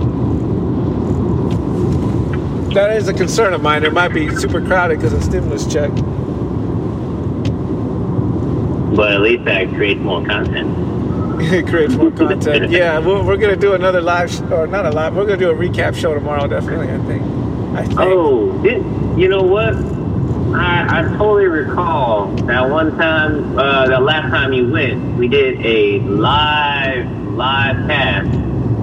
That 2.75 2.97
is 2.97 3.09
a 3.09 3.15
concern 3.15 3.55
of 3.55 3.63
mine. 3.63 3.85
It 3.85 3.93
might 3.93 4.09
be 4.09 4.35
super 4.35 4.61
crowded 4.61 4.99
because 4.99 5.13
of 5.13 5.23
stimulus 5.23 5.65
check. 5.73 5.91
But 8.97 9.13
at 9.13 9.21
least 9.21 9.45
that 9.45 9.69
creates 9.71 10.01
more 10.01 10.25
content. 10.25 11.41
it 11.53 11.67
creates 11.67 11.95
more 11.95 12.11
content. 12.11 12.71
Yeah, 12.73 12.99
we're, 12.99 13.23
we're 13.23 13.37
gonna 13.37 13.57
do 13.57 13.75
another 13.75 14.01
live, 14.01 14.31
sh- 14.31 14.41
or 14.51 14.67
not 14.67 14.87
a 14.87 14.91
live. 14.91 15.15
We're 15.17 15.25
gonna 15.27 15.37
do 15.39 15.51
a 15.51 15.55
recap 15.55 15.95
show 15.95 16.15
tomorrow, 16.15 16.47
definitely. 16.47 16.91
I 16.91 16.99
think. 17.07 17.23
I 17.77 17.85
think. 17.85 18.01
Oh, 18.01 18.65
you 19.17 19.29
know 19.29 19.43
what? 19.43 19.75
I, 20.55 21.01
I 21.01 21.03
totally 21.17 21.47
recall 21.47 22.29
that 22.47 22.71
one 22.71 22.97
time, 22.97 23.59
uh, 23.59 23.87
the 23.89 23.99
last 23.99 24.31
time 24.31 24.53
you 24.53 24.71
went, 24.71 25.17
we 25.19 25.27
did 25.27 25.65
a 25.67 25.99
live, 26.01 27.11
live 27.33 27.89
cast, 27.89 28.31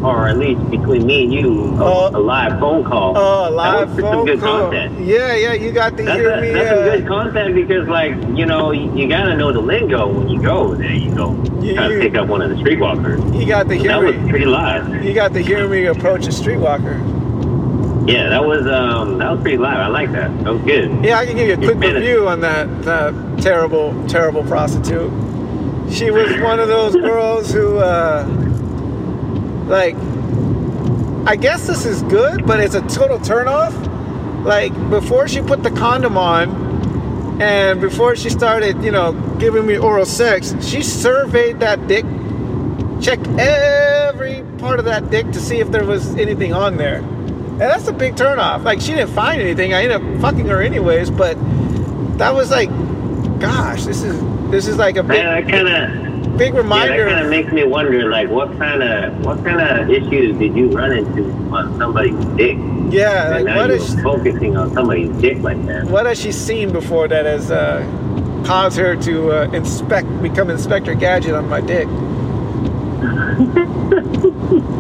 or 0.03 0.27
at 0.27 0.37
least 0.37 0.67
between 0.71 1.05
me 1.05 1.23
and 1.25 1.33
you, 1.33 1.75
a, 1.77 1.83
Oh. 1.83 2.09
a 2.13 2.19
live 2.19 2.59
phone 2.59 2.83
call. 2.83 3.13
Oh, 3.15 3.43
That 3.45 3.51
live 3.51 3.89
was 3.95 3.99
some 3.99 4.25
good 4.25 4.39
call. 4.39 4.61
content. 4.71 4.99
Yeah, 4.99 5.35
yeah, 5.35 5.53
you 5.53 5.71
got 5.71 5.95
to 5.97 6.03
That's, 6.03 6.17
hear 6.19 6.31
a, 6.31 6.41
me. 6.41 6.49
that's 6.51 6.69
some 6.69 6.79
uh, 6.79 6.83
good 6.95 7.07
content 7.07 7.55
because, 7.55 7.87
like, 7.87 8.13
you 8.35 8.45
know, 8.45 8.71
you, 8.71 8.91
you 8.95 9.07
gotta 9.07 9.35
know 9.37 9.51
the 9.51 9.59
lingo 9.61 10.07
when 10.11 10.27
you 10.29 10.41
go 10.41 10.73
there. 10.75 10.91
You 10.91 11.13
go 11.13 11.33
You- 11.61 11.75
try 11.75 11.87
to 11.87 11.99
pick 11.99 12.15
up 12.15 12.27
one 12.27 12.41
of 12.41 12.49
the 12.49 12.55
streetwalkers. 12.55 13.39
you 13.39 13.45
got 13.45 13.63
to 13.63 13.69
That 13.69 13.75
hear 13.77 14.03
was 14.03 14.15
me. 14.15 14.29
pretty 14.29 14.45
live. 14.45 15.03
You 15.05 15.13
got 15.13 15.33
to 15.33 15.39
hear 15.43 15.67
me 15.67 15.85
approach 15.85 16.25
a 16.25 16.31
streetwalker. 16.31 16.99
Yeah, 18.09 18.29
that 18.29 18.43
was 18.43 18.65
um, 18.65 19.19
that 19.19 19.31
was 19.31 19.41
pretty 19.41 19.57
live. 19.57 19.77
I 19.77 19.87
like 19.87 20.11
that. 20.13 20.35
That 20.43 20.53
was 20.53 20.61
good. 20.63 21.05
Yeah, 21.05 21.19
I 21.19 21.25
can 21.27 21.35
give 21.35 21.47
you 21.47 21.53
a 21.53 21.57
quick 21.57 21.79
review 21.93 22.27
on 22.27 22.41
that, 22.41 22.81
that 22.83 23.13
terrible, 23.43 23.93
terrible 24.07 24.41
prostitute. 24.43 25.11
She 25.91 26.09
was 26.09 26.31
one 26.41 26.59
of 26.59 26.67
those 26.67 26.95
girls 27.09 27.53
who, 27.53 27.77
uh, 27.77 28.25
like, 29.71 29.95
I 31.25 31.35
guess 31.35 31.65
this 31.65 31.85
is 31.85 32.03
good, 32.03 32.45
but 32.45 32.59
it's 32.59 32.75
a 32.75 32.81
total 32.81 33.17
turnoff. 33.19 33.73
Like, 34.43 34.73
before 34.89 35.27
she 35.27 35.41
put 35.41 35.63
the 35.63 35.71
condom 35.71 36.17
on 36.17 37.41
and 37.41 37.79
before 37.79 38.15
she 38.15 38.29
started, 38.29 38.83
you 38.83 38.91
know, 38.91 39.13
giving 39.39 39.65
me 39.65 39.77
oral 39.77 40.05
sex, 40.05 40.53
she 40.61 40.83
surveyed 40.83 41.61
that 41.61 41.87
dick, 41.87 42.05
checked 43.01 43.27
every 43.39 44.43
part 44.57 44.79
of 44.79 44.85
that 44.85 45.09
dick 45.09 45.31
to 45.31 45.39
see 45.39 45.59
if 45.59 45.71
there 45.71 45.85
was 45.85 46.15
anything 46.17 46.53
on 46.53 46.77
there. 46.77 46.97
And 46.97 47.61
that's 47.61 47.87
a 47.87 47.93
big 47.93 48.15
turnoff. 48.15 48.63
Like 48.63 48.81
she 48.81 48.93
didn't 48.93 49.11
find 49.11 49.41
anything. 49.41 49.73
I 49.73 49.83
ended 49.83 50.01
up 50.01 50.21
fucking 50.21 50.47
her 50.47 50.61
anyways, 50.61 51.09
but 51.11 51.35
that 52.17 52.33
was 52.33 52.51
like, 52.51 52.69
gosh, 53.39 53.85
this 53.85 54.03
is 54.03 54.19
this 54.51 54.67
is 54.67 54.77
like 54.77 54.97
a 54.97 55.03
big 55.03 55.23
Man, 55.23 55.45
that 55.45 55.51
kind 55.51 55.67
of 55.67 56.10
big 56.37 56.53
Yeah, 56.53 56.59
reminder. 56.59 57.05
that 57.05 57.11
kind 57.11 57.23
of 57.25 57.29
makes 57.29 57.51
me 57.51 57.63
wonder, 57.63 58.09
like, 58.09 58.29
what 58.29 58.55
kind 58.57 58.83
of 58.83 59.25
what 59.25 59.43
kind 59.43 59.61
of 59.61 59.89
issues 59.89 60.37
did 60.37 60.55
you 60.55 60.69
run 60.69 60.91
into 60.91 61.23
on 61.53 61.77
somebody's 61.77 62.25
dick? 62.37 62.57
yeah, 62.89 63.35
and 63.37 63.45
like 63.45 63.55
what 63.55 63.69
is 63.71 63.95
focusing 64.01 64.57
on 64.57 64.71
somebody's 64.73 65.09
dick 65.21 65.37
like 65.39 65.63
that. 65.65 65.85
what 65.85 66.05
has 66.05 66.19
she 66.19 66.31
seen 66.31 66.71
before 66.73 67.07
that 67.07 67.25
has 67.25 67.49
uh, 67.51 67.81
caused 68.45 68.77
her 68.77 68.95
to 68.97 69.31
uh, 69.31 69.51
inspect, 69.53 70.07
become 70.21 70.49
Inspector 70.49 70.93
Gadget 70.95 71.33
on 71.33 71.47
my 71.47 71.61
dick? 71.61 71.87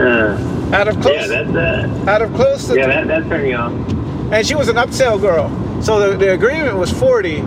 Uh, 0.00 0.70
Out 0.72 0.88
of 0.88 0.98
close, 1.02 1.28
yeah, 1.28 1.42
that's 1.44 1.54
uh, 1.54 2.10
out 2.10 2.22
of 2.22 2.32
close 2.34 2.66
to 2.68 2.74
yeah, 2.74 2.86
that 2.86 3.06
that 3.08 3.28
turned 3.28 3.46
you 3.46 3.54
on. 3.54 4.32
and 4.32 4.46
she 4.46 4.54
was 4.54 4.68
an 4.68 4.76
upsell 4.76 5.20
girl. 5.20 5.50
So 5.82 6.12
the, 6.12 6.16
the 6.16 6.32
agreement 6.32 6.78
was 6.78 6.90
40, 6.90 7.42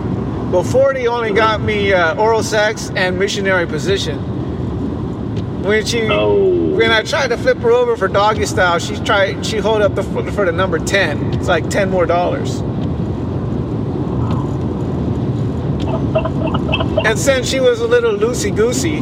Well, 0.54 0.62
40 0.62 1.08
only 1.08 1.32
got 1.32 1.60
me 1.62 1.92
uh, 1.92 2.14
oral 2.14 2.44
sex 2.44 2.92
and 2.94 3.18
missionary 3.18 3.66
position. 3.66 4.20
When 5.64 5.84
she, 5.84 6.02
Oh. 6.08 6.76
when 6.76 6.92
I 6.92 7.02
tried 7.02 7.30
to 7.30 7.36
flip 7.36 7.58
her 7.58 7.72
over 7.72 7.96
for 7.96 8.06
doggy 8.06 8.46
style, 8.46 8.78
she 8.78 8.94
tried, 9.00 9.44
she 9.44 9.56
hold 9.56 9.82
up 9.82 9.96
the 9.96 10.04
for, 10.04 10.30
for 10.30 10.44
the 10.46 10.52
number 10.52 10.78
10. 10.78 11.34
It's 11.34 11.48
like 11.48 11.68
10 11.70 11.90
more 11.90 12.06
dollars. 12.06 12.60
And 17.04 17.18
since 17.18 17.48
she 17.48 17.58
was 17.58 17.80
a 17.80 17.88
little 17.88 18.12
loosey 18.16 18.54
goosey, 18.54 19.00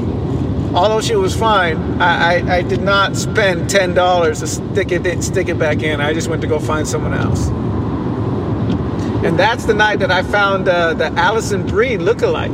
although 0.75 1.03
she 1.03 1.17
was 1.17 1.37
fine, 1.37 1.77
I, 2.01 2.39
I, 2.39 2.57
I 2.57 2.63
did 2.63 2.81
not 2.81 3.15
spend 3.15 3.69
ten 3.69 3.93
dollars 3.93 4.41
to 4.41 4.47
stick 4.47 4.91
it 4.91 5.23
stick 5.23 5.51
it 5.51 5.59
back 5.59 5.83
in. 5.83 6.01
I 6.01 6.15
just 6.15 6.29
went 6.29 6.41
to 6.41 6.49
go 6.49 6.59
find 6.59 6.89
someone 6.89 7.13
else. 7.13 7.51
And 9.25 9.39
that's 9.39 9.65
the 9.67 9.75
night 9.75 10.01
that 10.01 10.11
I 10.11 10.23
found 10.23 10.69
uh, 10.69 10.95
the 10.95 11.07
Alison 11.13 11.65
Brie 11.67 11.97
lookalike. 11.97 12.51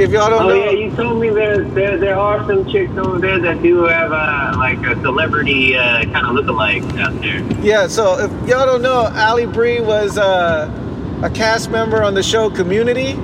If 0.00 0.10
y'all 0.10 0.30
don't 0.30 0.44
Oh 0.44 0.48
know, 0.48 0.54
yeah, 0.54 0.70
you 0.70 0.94
told 0.96 1.20
me 1.20 1.28
there 1.30 1.62
there 1.64 1.98
there 1.98 2.18
are 2.18 2.46
some 2.46 2.66
chicks 2.70 2.96
over 2.96 3.18
there 3.18 3.38
that 3.40 3.62
do 3.62 3.84
have 3.84 4.10
uh, 4.12 4.54
like 4.56 4.78
a 4.86 4.94
celebrity 5.02 5.76
uh, 5.76 6.04
kind 6.04 6.26
of 6.38 6.44
lookalike 6.44 6.98
out 6.98 7.20
there. 7.20 7.42
Yeah, 7.64 7.88
so 7.88 8.18
if 8.18 8.30
y'all 8.48 8.64
don't 8.64 8.82
know, 8.82 9.10
Ali 9.14 9.46
Bree 9.46 9.80
was 9.80 10.16
uh, 10.16 10.70
a 11.22 11.30
cast 11.30 11.70
member 11.70 12.02
on 12.02 12.14
the 12.14 12.22
show 12.22 12.48
Community, 12.48 13.18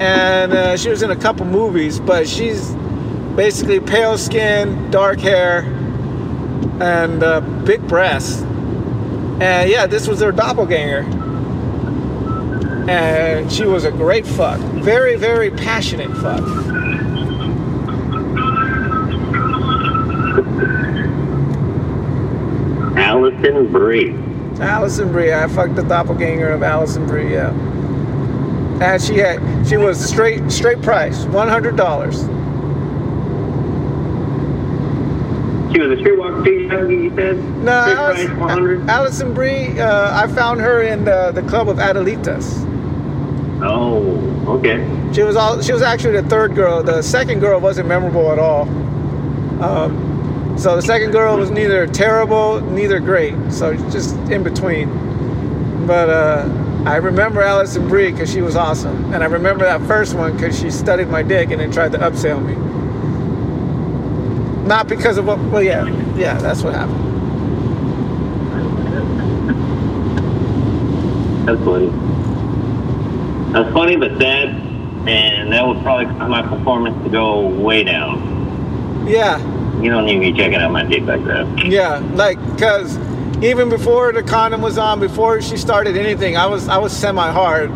and 0.00 0.52
uh, 0.52 0.76
she 0.76 0.88
was 0.88 1.02
in 1.02 1.10
a 1.10 1.16
couple 1.16 1.46
movies. 1.46 2.00
But 2.00 2.26
she's 2.26 2.74
basically 3.36 3.80
pale 3.80 4.18
skin, 4.18 4.90
dark 4.90 5.20
hair, 5.20 5.60
and 6.80 7.22
uh, 7.22 7.40
big 7.64 7.86
breasts. 7.86 8.42
And 9.42 9.68
yeah, 9.68 9.88
this 9.88 10.06
was 10.06 10.20
her 10.20 10.30
doppelganger. 10.30 11.00
And 12.88 13.50
she 13.50 13.64
was 13.64 13.84
a 13.84 13.90
great 13.90 14.24
fuck, 14.24 14.60
very, 14.60 15.16
very 15.16 15.50
passionate 15.50 16.16
fuck. 16.18 16.40
Alison 22.96 23.72
Brie. 23.72 24.14
Alison 24.60 25.10
Brie. 25.10 25.32
I 25.32 25.48
fucked 25.48 25.74
the 25.74 25.82
doppelganger 25.82 26.50
of 26.50 26.62
Alison 26.62 27.04
Brie. 27.08 27.32
Yeah. 27.32 27.50
And 28.80 29.02
she 29.02 29.16
had 29.18 29.66
she 29.66 29.76
was 29.76 29.98
straight 29.98 30.52
straight 30.52 30.80
price, 30.82 31.24
one 31.24 31.48
hundred 31.48 31.76
dollars. 31.76 32.22
She 35.72 35.80
was 35.80 35.98
a 35.98 36.02
streetwalker 36.02 36.44
too, 36.44 36.50
young, 36.52 36.90
you 36.90 37.14
said? 37.16 37.36
No, 37.38 37.82
price, 37.94 38.88
Alison 38.88 39.32
Brie. 39.32 39.78
Uh, 39.80 40.22
I 40.22 40.26
found 40.26 40.60
her 40.60 40.82
in 40.82 41.04
the, 41.04 41.32
the 41.32 41.42
club 41.42 41.68
of 41.68 41.78
Adelitas. 41.78 42.68
Oh, 43.64 44.02
okay. 44.58 44.84
She 45.14 45.22
was 45.22 45.36
all. 45.36 45.62
She 45.62 45.72
was 45.72 45.82
actually 45.82 46.20
the 46.20 46.28
third 46.28 46.54
girl. 46.54 46.82
The 46.82 47.00
second 47.00 47.40
girl 47.40 47.60
wasn't 47.60 47.88
memorable 47.88 48.32
at 48.32 48.38
all. 48.38 48.62
Um, 49.62 50.56
so 50.58 50.76
the 50.76 50.82
second 50.82 51.12
girl 51.12 51.38
was 51.38 51.50
neither 51.50 51.86
terrible, 51.86 52.60
neither 52.60 53.00
great. 53.00 53.34
So 53.50 53.74
just 53.90 54.16
in 54.30 54.42
between. 54.42 54.90
But 55.86 56.10
uh, 56.10 56.82
I 56.86 56.96
remember 56.96 57.40
Alison 57.40 57.88
Brie 57.88 58.10
because 58.10 58.32
she 58.32 58.42
was 58.42 58.56
awesome, 58.56 59.14
and 59.14 59.22
I 59.22 59.26
remember 59.26 59.64
that 59.64 59.80
first 59.86 60.14
one 60.14 60.32
because 60.36 60.58
she 60.58 60.70
studied 60.70 61.08
my 61.08 61.22
dick 61.22 61.50
and 61.50 61.60
then 61.60 61.70
tried 61.70 61.92
to 61.92 61.98
upsell 61.98 62.44
me. 62.44 62.71
Not 64.72 64.88
because 64.88 65.18
of 65.18 65.26
what. 65.26 65.38
Well, 65.38 65.62
yeah, 65.62 65.84
yeah, 66.16 66.38
that's 66.38 66.62
what 66.62 66.72
happened. 66.74 66.96
That's 71.46 71.62
funny. 71.62 71.88
That's 73.52 73.72
funny 73.74 73.96
but 73.96 74.18
sad, 74.18 74.48
and 75.06 75.52
that 75.52 75.66
would 75.66 75.82
probably 75.82 76.06
cause 76.06 76.30
my 76.30 76.40
performance 76.40 77.04
to 77.04 77.10
go 77.10 77.48
way 77.48 77.84
down. 77.84 79.06
Yeah, 79.06 79.36
You 79.82 79.90
don't 79.90 80.06
need 80.06 80.20
me 80.20 80.32
checking 80.32 80.54
out 80.54 80.72
my 80.72 80.84
dick 80.84 81.02
like 81.02 81.22
that. 81.26 81.66
Yeah, 81.66 81.98
like 82.14 82.38
because 82.52 82.96
even 83.44 83.68
before 83.68 84.14
the 84.14 84.22
condom 84.22 84.62
was 84.62 84.78
on, 84.78 85.00
before 85.00 85.42
she 85.42 85.58
started 85.58 85.98
anything, 85.98 86.38
I 86.38 86.46
was 86.46 86.68
I 86.68 86.78
was 86.78 86.96
semi 86.96 87.30
hard, 87.30 87.70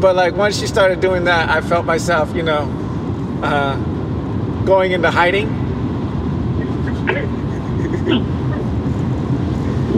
but 0.00 0.16
like 0.16 0.34
once 0.34 0.58
she 0.58 0.66
started 0.66 1.02
doing 1.02 1.24
that, 1.24 1.50
I 1.50 1.60
felt 1.60 1.84
myself, 1.84 2.34
you 2.34 2.42
know, 2.42 2.62
uh, 3.42 3.76
going 4.64 4.92
into 4.92 5.10
hiding. 5.10 5.67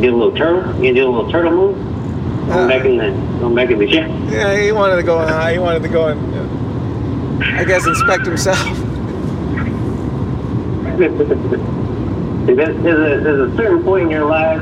Did 0.00 0.12
a 0.12 0.16
little 0.16 0.32
turtle. 0.34 0.74
You 0.84 0.92
did 0.94 1.04
a 1.04 1.08
little 1.08 1.30
turtle 1.30 1.52
move. 1.52 1.76
Uh, 2.50 2.54
Going 2.54 2.68
back 2.68 2.84
in 2.84 2.96
the 2.96 3.38
going 3.40 3.54
back 3.54 3.70
in 3.70 3.78
the 3.78 3.88
ship. 3.90 4.08
Yeah, 4.30 4.56
he 4.60 4.72
wanted 4.72 4.96
to 4.96 5.02
go. 5.02 5.18
Uh, 5.18 5.48
he 5.48 5.58
wanted 5.58 5.82
to 5.82 5.88
go 5.88 6.08
and, 6.08 6.34
uh, 6.34 7.58
I 7.60 7.64
guess, 7.64 7.86
inspect 7.86 8.26
himself. 8.26 8.58
See, 12.46 12.54
there's, 12.54 12.76
a, 12.76 13.22
there's 13.22 13.52
a 13.52 13.56
certain 13.56 13.82
point 13.84 14.04
in 14.04 14.10
your 14.10 14.24
life 14.24 14.60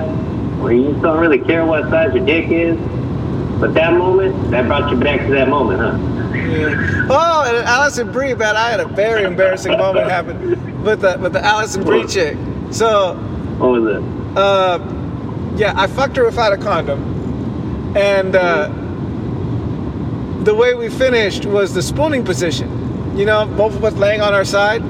where 0.61 0.73
you 0.73 0.91
just 0.91 1.03
don't 1.03 1.19
really 1.19 1.39
care 1.39 1.65
what 1.65 1.85
size 1.91 2.15
your 2.15 2.25
dick 2.27 2.51
is, 2.51 2.77
but 3.61 3.73
that 3.75 3.93
moment, 3.95 4.51
that 4.51 4.67
brought 4.67 4.91
you 4.91 4.97
back 4.99 5.21
to 5.21 5.33
that 5.33 5.49
moment, 5.49 5.81
huh? 5.81 5.97
Yeah. 6.37 7.07
Oh, 7.11 7.45
and 7.47 7.57
Alison 7.67 8.11
Brie, 8.13 8.35
man, 8.35 8.57
I 8.57 8.71
had 8.71 8.81
a 8.81 8.87
very 8.89 9.25
embarrassing 9.25 9.77
moment 9.79 10.11
happen 10.11 10.83
with 10.83 11.01
the 11.01 11.19
with 11.21 11.33
the 11.33 11.45
Alison 11.45 11.85
Brie 11.85 12.07
chick. 12.07 12.37
So 12.71 13.15
What 13.59 13.71
was 13.71 13.97
it? 13.97 14.03
uh, 14.37 14.79
yeah, 15.57 15.73
I 15.77 15.87
fucked 15.89 16.17
her 16.17 16.25
without 16.25 16.53
a 16.53 16.57
condom, 16.57 17.97
and 17.97 18.37
uh, 18.37 18.69
the 20.45 20.55
way 20.55 20.75
we 20.75 20.89
finished 20.89 21.45
was 21.45 21.75
the 21.75 21.83
spooning 21.83 22.25
position. 22.25 23.17
You 23.17 23.25
know, 23.27 23.47
both 23.47 23.75
of 23.75 23.83
us 23.85 23.95
laying 23.95 24.21
on 24.21 24.33
our 24.33 24.45
side. 24.45 24.83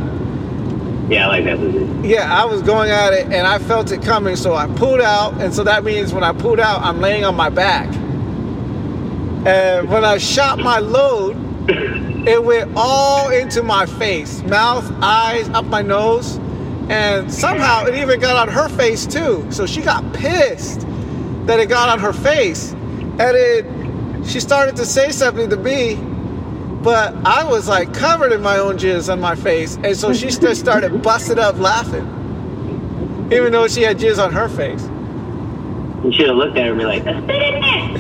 Yeah, 1.11 1.25
I 1.25 1.29
like 1.29 1.45
that 1.45 1.57
position. 1.59 2.05
Yeah, 2.05 2.31
I 2.31 2.45
was 2.45 2.61
going 2.61 2.91
at 2.91 3.15
it, 3.15 3.25
and 3.27 3.47
I 3.47 3.59
felt 3.59 3.91
it 3.91 4.03
coming, 4.03 4.37
so 4.37 4.55
I 4.55 4.67
pulled 4.77 5.01
out, 5.01 5.33
and 5.41 5.55
so 5.55 5.65
that 5.65 5.83
means 5.85 6.13
when 6.13 6.23
I 6.23 6.33
pulled 6.33 6.61
out, 6.61 6.83
I'm 6.83 7.01
laying 7.01 7.25
on 7.25 7.35
my 7.35 7.49
back. 7.49 7.89
And 9.47 9.89
when 9.89 10.05
I 10.05 10.19
shot 10.19 10.59
my 10.59 10.79
load, 10.79 11.37
it 12.29 12.45
went 12.45 12.71
all 12.77 13.31
into 13.31 13.63
my 13.63 13.87
face, 13.87 14.43
mouth, 14.43 14.91
eyes, 15.01 15.49
up 15.51 15.65
my 15.65 15.81
nose, 15.81 16.39
and 16.89 17.33
somehow 17.33 17.85
it 17.85 17.95
even 17.95 18.21
got 18.21 18.37
on 18.37 18.53
her 18.53 18.69
face 18.69 19.07
too. 19.07 19.47
So 19.51 19.67
she 19.67 19.83
got 19.83 20.13
pissed 20.15 20.87
that 21.47 21.61
it 21.61 21.69
got 21.69 21.89
on 21.89 21.99
her 21.99 22.13
face, 22.13 22.73
and 22.73 23.21
it. 23.21 23.67
She 24.27 24.41
started 24.41 24.77
to 24.77 24.85
say 24.85 25.11
something 25.11 25.49
to 25.49 25.57
me, 25.57 25.95
but 26.83 27.15
I 27.25 27.45
was 27.45 27.69
like 27.69 27.95
covered 27.95 28.33
in 28.33 28.43
my 28.43 28.59
own 28.59 28.77
jizz 28.77 29.11
on 29.11 29.21
my 29.21 29.35
face, 29.35 29.77
and 29.77 29.97
so 29.97 30.13
she 30.13 30.29
just 30.29 30.61
started 30.61 31.03
busting 31.03 31.39
up 31.39 31.57
laughing, 31.59 32.05
even 33.33 33.53
though 33.53 33.69
she 33.69 33.83
had 33.83 33.99
jizz 33.99 34.23
on 34.23 34.33
her 34.33 34.49
face. 34.49 34.83
You 36.05 36.13
should 36.13 36.29
have 36.29 36.37
looked 36.37 36.57
at 36.57 36.67
her 36.67 36.73
and 36.73 36.79
be 36.79 36.85
like, 36.85 37.03
"Spit 37.03 37.15
in 37.15 37.61
there! 37.61 37.99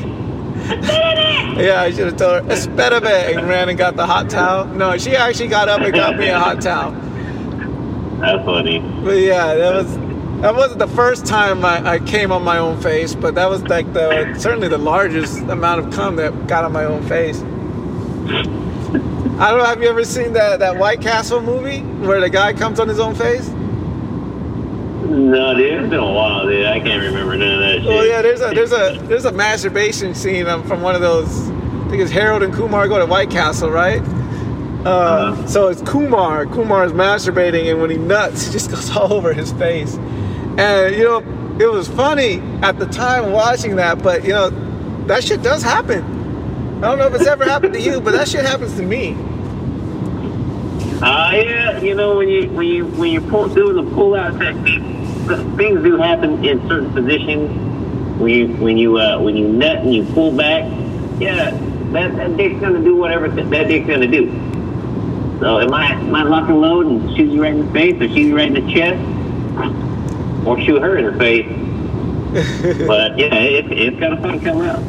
Spit 0.65 0.79
in 0.79 0.85
there!" 0.85 1.65
Yeah, 1.65 1.81
I 1.83 1.91
should 1.91 2.07
have 2.07 2.17
told 2.17 2.45
her, 2.45 2.55
Espérame, 2.55 3.37
and 3.37 3.49
ran 3.49 3.69
and 3.69 3.79
got 3.79 3.97
the 3.97 4.07
hot 4.07 4.31
towel. 4.31 4.67
No, 4.67 4.97
she 4.99 5.17
actually 5.17 5.49
got 5.49 5.69
up 5.69 5.81
and 5.81 5.93
got 5.93 6.17
me 6.17 6.29
a 6.29 6.39
hot 6.39 6.61
towel. 6.61 6.93
That's 8.21 8.45
funny. 8.45 8.81
But 9.05 9.19
yeah, 9.19 9.55
that 9.55 9.75
was 9.75 9.97
that 10.41 10.55
wasn't 10.55 10.79
the 10.79 10.89
first 10.89 11.27
time 11.27 11.65
I, 11.65 11.95
I 11.95 11.99
came 11.99 12.31
on 12.31 12.45
my 12.45 12.59
own 12.59 12.81
face, 12.81 13.15
but 13.15 13.35
that 13.35 13.49
was 13.49 13.63
like 13.65 13.93
the 13.93 14.35
certainly 14.39 14.69
the 14.69 14.79
largest 14.79 15.39
amount 15.41 15.85
of 15.85 15.93
cum 15.93 16.17
that 16.17 16.47
got 16.47 16.65
on 16.65 16.73
my 16.73 16.85
own 16.85 17.03
face. 17.09 17.41
I 19.41 19.51
don't 19.51 19.59
know. 19.59 19.65
Have 19.65 19.83
you 19.83 19.89
ever 19.89 20.05
seen 20.05 20.33
that 20.33 20.59
that 20.59 20.77
White 20.77 21.01
Castle 21.01 21.41
movie 21.41 21.81
where 22.07 22.21
the 22.21 22.31
guy 22.31 22.53
comes 22.53 22.81
on 22.81 22.89
his 22.89 22.99
own 22.99 23.15
face? 23.15 23.49
No, 25.09 25.55
dude, 25.55 25.73
it's 25.73 25.89
been 25.91 26.01
a 26.01 26.13
while, 26.13 26.47
dude. 26.47 26.67
I 26.67 26.81
can't 26.81 27.03
remember 27.03 27.37
none 27.37 27.53
of 27.55 27.61
that 27.61 27.77
shit. 27.79 27.87
Oh 27.87 28.03
yeah, 28.03 28.21
there's 28.21 28.41
a 28.41 28.51
there's 28.51 28.73
a 28.73 28.99
there's 29.05 29.25
a 29.25 29.33
masturbation 29.33 30.15
scene 30.15 30.47
um, 30.47 30.63
from 30.65 30.83
one 30.83 30.95
of 30.95 31.01
those. 31.01 31.51
I 31.51 31.89
think 31.89 32.03
it's 32.03 32.11
Harold 32.11 32.43
and 32.43 32.53
Kumar 32.53 32.89
go 32.89 32.99
to 32.99 33.07
White 33.07 33.31
Castle, 33.31 33.71
right? 33.71 34.03
Uh. 34.85 35.47
So 35.47 35.69
it's 35.69 35.83
Kumar. 35.83 36.47
Kumar 36.47 36.85
is 36.85 36.93
masturbating, 36.93 37.71
and 37.71 37.81
when 37.81 37.91
he 37.91 37.97
nuts, 37.97 38.43
he 38.47 38.53
just 38.53 38.71
goes 38.71 38.95
all 38.97 39.13
over 39.13 39.33
his 39.33 39.53
face. 39.53 39.97
And 40.59 40.95
you 40.95 41.05
know, 41.05 41.19
it 41.61 41.71
was 41.71 41.89
funny 41.89 42.41
at 42.63 42.79
the 42.79 42.87
time 42.87 43.33
watching 43.33 43.77
that, 43.77 44.03
but 44.03 44.25
you 44.25 44.31
know, 44.31 44.51
that 45.07 45.25
shit 45.25 45.43
does 45.43 45.63
happen. 45.63 46.03
I 46.79 46.83
don't 46.83 46.99
know 46.99 47.07
if 47.07 47.15
it's 47.15 47.27
ever 47.27 47.45
happened 47.45 47.75
to 47.75 47.81
you, 47.81 48.01
but 48.01 48.13
that 48.13 48.29
shit 48.29 48.45
happens 48.45 48.75
to 48.77 48.83
me. 48.83 49.17
Uh, 51.03 51.31
yeah, 51.33 51.81
you 51.81 51.95
know 51.95 52.17
when 52.17 52.29
you 52.29 52.51
when 52.51 52.67
you 52.67 52.87
when 52.87 53.11
you 53.11 53.21
pull 53.21 53.49
do 53.49 53.73
the 53.73 53.83
pull 53.95 54.15
out 54.15 54.39
technique, 54.39 54.83
things 55.57 55.83
do 55.83 55.97
happen 55.97 56.45
in 56.45 56.61
certain 56.69 56.93
positions. 56.93 57.51
When 58.21 58.33
you 58.33 58.49
when 58.57 58.77
you 58.77 58.99
uh, 58.99 59.19
when 59.21 59.37
you 59.37 59.49
nut 59.49 59.79
and 59.79 59.95
you 59.95 60.05
pull 60.07 60.33
back, 60.33 60.65
yeah, 61.21 61.51
that, 61.93 62.17
that 62.17 62.37
dick's 62.37 62.61
gonna 62.61 62.83
do 62.83 62.97
whatever 62.97 63.29
th- 63.29 63.49
that 63.49 63.69
dick's 63.69 63.87
gonna 63.87 64.09
do. 64.09 64.27
So 65.41 65.59
it 65.59 65.71
might 65.71 65.95
might 66.03 66.27
lock 66.27 66.49
and 66.49 66.61
load 66.61 66.87
and 66.87 67.17
shoot 67.17 67.31
you 67.31 67.43
right 67.43 67.53
in 67.53 67.67
the 67.67 67.73
face, 67.73 67.95
or 68.01 68.09
shoot 68.09 68.27
you 68.27 68.37
right 68.37 68.55
in 68.55 68.67
the 68.67 68.73
chest, 68.73 70.47
or 70.47 70.61
shoot 70.61 70.83
her 70.83 70.99
in 70.99 71.07
the 71.07 71.19
face. 71.19 71.47
but 72.87 73.19
yeah, 73.19 73.35
it, 73.35 73.71
it's 73.71 73.99
kind 74.01 74.15
of 74.15 74.21
fun 74.21 74.41
coming 74.41 74.69
out. 74.69 74.83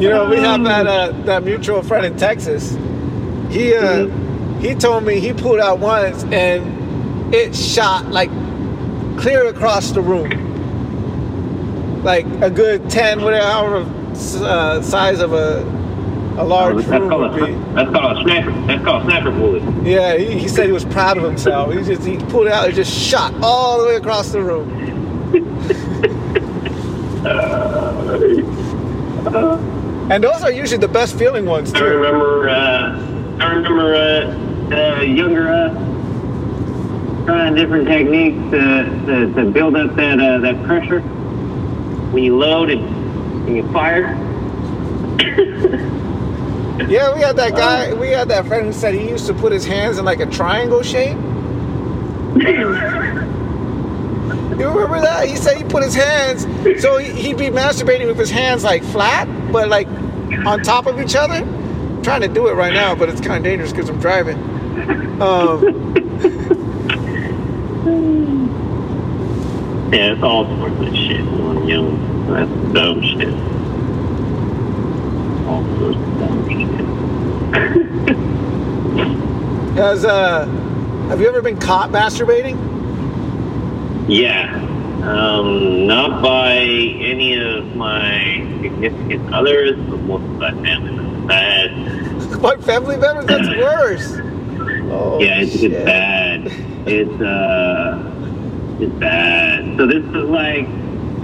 You 0.00 0.10
know, 0.10 0.28
we 0.28 0.36
have 0.36 0.62
that 0.64 0.86
uh, 0.86 1.10
that 1.24 1.42
mutual 1.42 1.82
friend 1.82 2.06
in 2.06 2.16
Texas. 2.16 2.76
He 3.50 3.74
uh, 3.74 4.06
he 4.60 4.74
told 4.76 5.04
me 5.04 5.18
he 5.18 5.32
pulled 5.32 5.58
out 5.58 5.80
once 5.80 6.22
and 6.24 7.34
it 7.34 7.56
shot 7.56 8.06
like 8.08 8.30
clear 9.18 9.46
across 9.48 9.90
the 9.90 10.00
room, 10.00 10.30
like 12.04 12.26
a 12.42 12.50
good 12.50 12.88
ten, 12.88 13.22
whatever 13.22 13.78
uh, 14.14 14.80
size 14.82 15.18
of 15.18 15.32
a 15.32 15.64
a 16.38 16.44
large 16.44 16.76
that's, 16.76 16.88
room 16.88 17.10
called 17.10 17.32
would 17.32 17.42
a, 17.42 17.46
be. 17.46 17.52
that's 17.74 17.90
called 17.90 18.16
a 18.16 18.22
snapper. 18.22 18.52
That's 18.66 18.84
called 18.84 19.02
a 19.02 19.06
snapper 19.06 19.30
bullet. 19.32 19.62
Yeah, 19.84 20.16
he, 20.16 20.38
he 20.38 20.48
said 20.48 20.66
he 20.66 20.72
was 20.72 20.84
proud 20.84 21.18
of 21.18 21.24
himself. 21.24 21.74
He 21.74 21.82
just 21.82 22.06
he 22.06 22.16
pulled 22.16 22.46
it 22.46 22.52
out 22.52 22.66
and 22.66 22.74
just 22.74 22.92
shot 22.92 23.34
all 23.42 23.80
the 23.80 23.86
way 23.86 23.96
across 23.96 24.30
the 24.30 24.42
room. 24.42 24.68
and 30.10 30.24
those 30.24 30.42
are 30.42 30.52
usually 30.52 30.78
the 30.78 30.88
best 30.88 31.18
feeling 31.18 31.44
ones 31.44 31.70
Too. 31.72 31.84
I 31.84 31.88
remember, 31.88 32.48
uh, 32.48 32.98
I 33.40 33.52
remember 33.52 33.94
uh, 33.94 34.74
uh, 34.74 35.02
younger 35.02 35.48
us 35.48 35.72
trying 37.26 37.54
different 37.54 37.88
techniques 37.88 38.38
to, 38.52 38.84
to, 39.06 39.34
to 39.34 39.50
build 39.50 39.76
up 39.76 39.94
that 39.96 40.18
uh, 40.18 40.38
that 40.38 40.64
pressure 40.64 41.00
when 41.00 42.22
you 42.22 42.38
load 42.38 42.70
and, 42.70 42.82
and 43.48 43.56
you 43.56 43.70
fire. 43.72 44.16
Yeah, 46.86 47.14
we 47.14 47.20
had 47.20 47.36
that 47.36 47.52
guy. 47.56 47.92
We 47.94 48.08
had 48.08 48.28
that 48.28 48.46
friend 48.46 48.66
who 48.66 48.72
said 48.72 48.94
he 48.94 49.08
used 49.08 49.26
to 49.26 49.34
put 49.34 49.52
his 49.52 49.64
hands 49.66 49.98
in 49.98 50.04
like 50.04 50.20
a 50.20 50.26
triangle 50.26 50.82
shape. 50.82 51.16
You 54.58 54.68
remember 54.68 55.00
that? 55.00 55.26
He 55.28 55.36
said 55.36 55.56
he 55.56 55.64
put 55.64 55.82
his 55.84 55.94
hands, 55.94 56.46
so 56.82 56.98
he- 56.98 57.12
he'd 57.12 57.36
be 57.38 57.46
masturbating 57.48 58.06
with 58.06 58.18
his 58.18 58.30
hands 58.30 58.64
like 58.64 58.82
flat, 58.84 59.28
but 59.52 59.68
like 59.68 59.88
on 60.46 60.62
top 60.62 60.86
of 60.86 61.00
each 61.00 61.14
other. 61.16 61.34
I'm 61.44 62.02
trying 62.02 62.20
to 62.22 62.28
do 62.28 62.46
it 62.48 62.54
right 62.54 62.72
now, 62.72 62.94
but 62.94 63.08
it's 63.08 63.20
kind 63.20 63.36
of 63.38 63.44
dangerous 63.44 63.72
because 63.72 63.88
I'm 63.88 63.98
driving. 64.00 64.36
Um, 65.20 65.94
Yeah, 69.90 70.12
it's 70.12 70.22
all 70.22 70.44
sorts 70.58 70.74
of 70.80 70.94
shit 70.94 71.20
young. 71.66 72.26
That's 72.28 72.50
dumb 72.74 73.00
shit. 73.02 73.32
All 75.48 75.64
sorts 75.78 75.96
of 75.96 76.18
dumb 76.18 76.48
shit. 76.50 76.68
Has 79.78 80.04
uh, 80.04 80.44
have 81.08 81.20
you 81.20 81.28
ever 81.28 81.40
been 81.40 81.58
caught 81.58 81.90
masturbating? 81.90 82.56
Yeah. 84.08 84.52
Um, 85.04 85.86
not 85.86 86.20
by 86.20 86.56
any 86.56 87.38
of 87.38 87.76
my 87.76 88.44
significant 88.60 89.32
others, 89.32 89.76
but 89.88 90.00
most 90.00 90.22
of 90.24 90.38
my 90.38 90.50
family 90.50 90.90
members. 90.90 91.28
Bad. 91.28 92.04
What 92.42 92.62
family 92.62 92.96
members? 92.96 93.26
That's 93.26 93.48
worse. 93.48 94.16
Oh, 94.90 95.18
yeah, 95.20 95.40
it's, 95.40 95.54
it's 95.56 95.74
bad. 95.74 96.46
It's 96.86 97.20
uh, 97.20 98.78
it's 98.80 98.94
bad. 98.94 99.76
So 99.76 99.86
this 99.86 100.04
is 100.04 100.28
like 100.28 100.66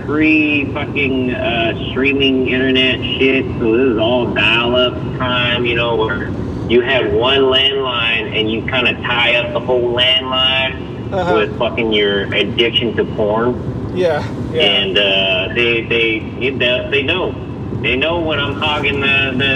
pre 0.06 0.72
fucking 0.72 1.34
uh, 1.34 1.90
streaming 1.90 2.48
internet 2.48 3.00
shit. 3.00 3.44
So 3.58 3.76
this 3.76 3.92
is 3.92 3.98
all 3.98 4.32
dial 4.32 4.76
up 4.76 4.94
time, 5.18 5.66
you 5.66 5.76
know, 5.76 5.96
where 5.96 6.30
you 6.68 6.80
have 6.80 7.12
one 7.12 7.38
landline 7.40 8.38
and 8.38 8.50
you 8.50 8.64
kind 8.66 8.88
of 8.88 8.96
tie 9.04 9.36
up 9.36 9.52
the 9.52 9.60
whole 9.60 9.92
landline 9.94 11.12
Uh-huh. 11.12 11.34
with 11.36 11.56
fucking 11.58 11.92
your 11.92 12.22
addiction 12.34 12.96
to 12.96 13.04
porn. 13.16 13.54
Yeah, 13.96 14.26
yeah. 14.52 14.62
and 14.62 14.98
uh, 14.98 15.54
they 15.54 15.82
they 15.82 16.18
they 16.40 16.50
they 16.90 17.02
know 17.02 17.30
they 17.80 17.94
know 17.96 18.18
when 18.20 18.40
I'm 18.40 18.54
hogging 18.54 18.98
the 19.00 19.30
the, 19.36 19.50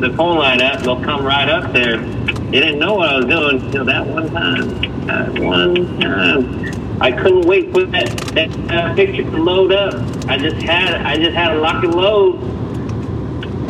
the, 0.00 0.08
the 0.08 0.16
phone 0.16 0.36
line 0.38 0.62
up, 0.62 0.82
they'll 0.82 1.02
come 1.02 1.24
right 1.24 1.48
up 1.48 1.72
there. 1.72 1.96
They 1.98 2.60
didn't 2.60 2.78
know 2.78 2.94
what 2.94 3.08
I 3.08 3.16
was 3.16 3.24
doing 3.26 3.60
until 3.62 3.84
that 3.86 4.06
one 4.06 4.28
time. 4.30 5.06
That 5.06 5.38
one 5.40 5.98
time, 6.00 7.00
I 7.00 7.10
couldn't 7.10 7.46
wait 7.46 7.72
for 7.72 7.82
that 7.86 8.08
that 8.36 8.50
uh, 8.70 8.94
picture 8.94 9.24
to 9.24 9.36
load 9.42 9.72
up. 9.72 9.94
I 10.28 10.36
just 10.38 10.62
had 10.62 10.94
I 11.04 11.16
just 11.16 11.34
had 11.34 11.48
to 11.54 11.58
lock 11.58 11.82
and 11.82 11.94
load, 11.94 12.40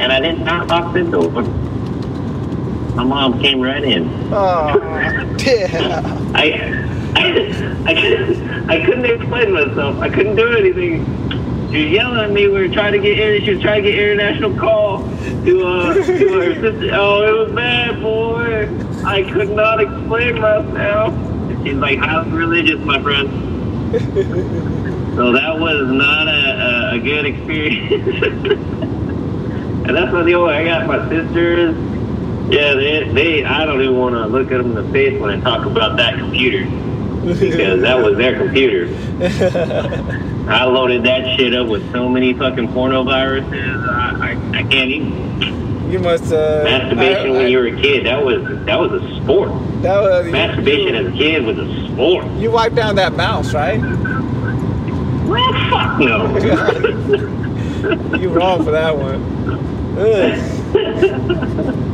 and 0.03 0.13
I 0.13 0.21
did 0.21 0.41
not 0.41 0.67
lock 0.69 0.93
the 0.93 1.05
door. 1.05 1.31
My 2.95 3.05
mom 3.05 3.41
came 3.41 3.61
right 3.61 3.83
in. 3.83 4.09
oh, 4.33 5.35
damn. 5.39 6.37
I, 6.37 6.53
I, 7.15 7.85
I, 7.87 7.95
couldn't- 7.95 8.71
I 8.71 8.85
couldn't 8.85 9.05
explain 9.07 9.53
myself. 9.53 9.97
I 9.99 10.09
couldn't 10.11 10.37
do 10.37 10.49
anything. 10.53 11.07
She 11.73 11.85
was 11.85 11.93
yelling 11.93 12.21
at 12.21 12.31
me. 12.31 12.49
We 12.49 12.53
were 12.53 12.69
trying 12.69 12.93
to 12.93 12.99
get 12.99 13.19
in. 13.19 13.43
She 13.45 13.55
was 13.55 13.63
trying 13.63 13.83
to 13.83 13.91
get 13.91 13.99
international 13.99 14.55
call 14.59 14.99
to 15.45 15.67
uh 15.67 15.95
to 15.95 16.01
her 16.03 16.55
sister. 16.55 16.91
Oh, 16.93 17.23
it 17.23 17.47
was 17.47 17.53
bad, 17.55 18.01
boy. 18.03 18.69
I 19.07 19.23
could 19.33 19.51
not 19.51 19.81
explain 19.81 20.39
myself. 20.39 21.15
She's 21.65 21.75
like, 21.75 21.99
"How's 21.99 22.27
religious, 22.29 22.79
my 22.81 23.01
friend?" 23.03 23.31
So 25.17 25.33
that 25.33 25.59
was 25.59 25.91
not 25.91 26.29
a, 26.29 26.91
a, 26.93 26.95
a 26.97 26.99
good 26.99 27.25
experience. 27.25 28.05
and 29.87 29.97
that's 29.97 30.13
not 30.13 30.25
the 30.27 30.35
only. 30.35 30.55
I 30.55 30.65
got 30.65 30.87
my 30.87 31.09
sisters. 31.09 31.75
Yeah, 32.53 32.75
they, 32.75 33.05
they. 33.15 33.45
I 33.47 33.65
don't 33.65 33.81
even 33.81 33.97
want 33.97 34.15
to 34.15 34.27
look 34.27 34.53
at 34.53 34.59
them 34.59 34.77
in 34.77 34.85
the 34.87 34.93
face 34.93 35.19
when 35.19 35.31
I 35.31 35.41
talk 35.41 35.65
about 35.65 35.97
that 35.97 36.19
computer 36.19 36.67
because 37.25 37.81
that 37.81 37.97
was 37.97 38.19
their 38.19 38.37
computer. 38.37 38.89
I 40.51 40.65
loaded 40.65 41.03
that 41.05 41.35
shit 41.39 41.55
up 41.55 41.69
with 41.69 41.91
so 41.93 42.11
many 42.11 42.35
fucking 42.35 42.71
porno 42.75 43.05
viruses. 43.05 43.53
I, 43.89 44.37
I, 44.53 44.59
I 44.59 44.63
can't 44.65 44.91
even. 44.91 45.91
You 45.91 45.99
must. 46.01 46.31
Uh, 46.31 46.61
Masturbation 46.65 47.31
I- 47.31 47.35
I- 47.35 47.39
when 47.39 47.49
you 47.49 47.57
were 47.59 47.69
a 47.69 47.81
kid, 47.81 48.05
that 48.05 48.23
was 48.23 48.43
that 48.67 48.79
was 48.79 48.93
a 49.03 49.23
sport. 49.23 49.51
That 49.81 50.01
was, 50.03 50.27
Masturbation 50.31 50.89
you, 50.95 51.07
as 51.07 51.07
a 51.07 51.17
kid 51.17 51.45
was 51.47 51.57
a 51.59 51.87
sport. 51.89 52.27
you 52.33 52.51
wiped 52.51 52.75
down 52.75 52.97
that 52.97 53.15
mouse, 53.15 53.55
right? 53.55 53.81
Well, 55.27 55.53
fuck 55.71 55.99
no. 56.01 56.37
you 58.19 58.29
wrong 58.29 58.63
for 58.63 58.73
that 58.73 58.95
one. 58.95 59.23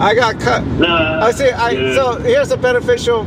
I 0.00 0.14
got 0.14 0.40
cut. 0.40 0.64
Nah, 0.64 1.24
I 1.24 1.30
see. 1.32 1.50
I 1.50 1.70
yeah. 1.70 1.94
so 1.94 2.18
here's 2.20 2.50
a 2.50 2.56
beneficial. 2.56 3.24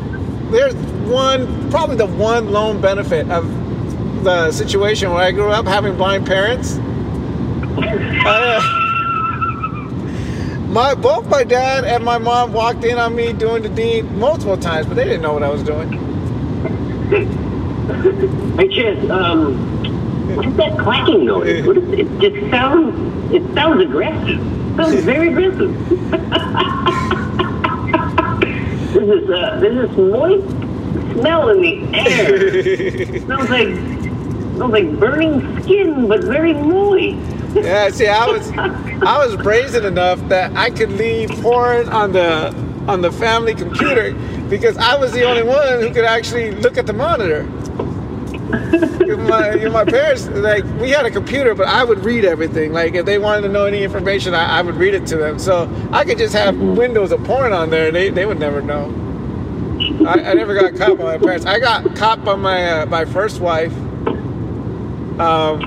There's 0.51 0.75
one, 1.05 1.69
probably 1.69 1.95
the 1.95 2.05
one 2.05 2.51
lone 2.51 2.81
benefit 2.81 3.29
of 3.29 3.45
the 4.23 4.51
situation 4.51 5.11
where 5.11 5.21
I 5.21 5.31
grew 5.31 5.49
up 5.49 5.65
having 5.65 5.95
blind 5.97 6.25
parents. 6.25 6.79
Uh, 8.27 8.59
my 10.69 10.95
both 10.95 11.27
my 11.29 11.43
dad 11.43 11.85
and 11.85 12.03
my 12.03 12.17
mom 12.17 12.53
walked 12.53 12.83
in 12.83 12.97
on 12.97 13.15
me 13.15 13.31
doing 13.33 13.61
the 13.61 13.69
deed 13.69 14.03
multiple 14.13 14.57
times, 14.57 14.87
but 14.87 14.95
they 14.95 15.03
didn't 15.03 15.21
know 15.21 15.31
what 15.33 15.43
I 15.43 15.49
was 15.49 15.61
doing. 15.63 15.91
Hey, 18.57 18.67
Chance, 18.69 19.09
um, 19.11 19.53
what 20.35 20.45
is 20.47 20.55
that 20.55 20.79
clacking 20.79 21.25
noise? 21.25 21.67
What 21.67 21.77
is, 21.77 21.99
it 21.99 22.19
just 22.19 22.49
sounds, 22.49 23.33
it 23.33 23.43
sounds 23.53 23.81
aggressive. 23.81 24.39
Sounds 24.75 25.03
very 25.05 25.33
there's 25.33 25.57
this, 29.07 29.29
uh, 29.29 29.59
there's 29.59 29.89
this 29.89 29.97
moist 29.97 30.49
smell 31.13 31.49
in 31.49 31.61
the 31.61 31.97
air. 31.97 32.35
It 32.35 33.21
smells 33.25 33.49
like, 33.49 33.67
smells 33.67 34.71
like 34.71 34.99
burning 34.99 35.63
skin, 35.63 36.07
but 36.07 36.23
very 36.23 36.53
moist. 36.53 37.17
Yeah, 37.55 37.89
see, 37.89 38.07
I 38.07 38.25
was 38.27 38.51
I 38.51 39.25
was 39.25 39.37
brazen 39.37 39.85
enough 39.85 40.19
that 40.27 40.51
I 40.57 40.69
could 40.69 40.91
leave 40.91 41.29
porn 41.41 41.87
on 41.89 42.11
the 42.11 42.53
on 42.87 43.01
the 43.01 43.11
family 43.11 43.55
computer 43.55 44.13
because 44.49 44.77
I 44.77 44.97
was 44.97 45.13
the 45.13 45.23
only 45.23 45.43
one 45.43 45.79
who 45.79 45.93
could 45.93 46.05
actually 46.05 46.51
look 46.51 46.77
at 46.77 46.85
the 46.85 46.93
monitor. 46.93 47.43
My, 48.39 49.67
my 49.69 49.85
parents, 49.85 50.27
like, 50.27 50.63
we 50.79 50.89
had 50.89 51.05
a 51.05 51.11
computer, 51.11 51.53
but 51.55 51.67
I 51.67 51.83
would 51.83 52.03
read 52.03 52.25
everything. 52.25 52.73
Like, 52.73 52.95
if 52.95 53.05
they 53.05 53.17
wanted 53.17 53.43
to 53.43 53.49
know 53.49 53.65
any 53.65 53.83
information, 53.83 54.33
I, 54.33 54.59
I 54.59 54.61
would 54.61 54.75
read 54.75 54.93
it 54.93 55.05
to 55.07 55.17
them. 55.17 55.39
So 55.39 55.69
I 55.91 56.03
could 56.05 56.17
just 56.17 56.33
have 56.33 56.57
windows 56.57 57.11
of 57.11 57.23
porn 57.23 57.53
on 57.53 57.69
there, 57.69 57.87
and 57.87 57.95
they, 57.95 58.09
they 58.09 58.25
would 58.25 58.39
never 58.39 58.61
know. 58.61 58.93
I, 60.07 60.31
I 60.31 60.33
never 60.33 60.53
got 60.55 60.75
caught 60.75 60.97
by 60.97 61.03
my 61.03 61.17
parents. 61.17 61.45
I 61.45 61.59
got 61.59 61.95
caught 61.95 62.23
by 62.23 62.35
my 62.35 62.81
uh, 62.81 62.85
my 62.85 63.05
first 63.05 63.39
wife. 63.39 63.73
Um, 65.19 65.59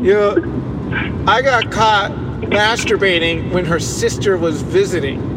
you 0.00 0.14
know, 0.14 1.24
I 1.26 1.42
got 1.42 1.70
caught 1.70 2.10
masturbating 2.42 3.50
when 3.52 3.64
her 3.64 3.80
sister 3.80 4.36
was 4.36 4.62
visiting. 4.62 5.35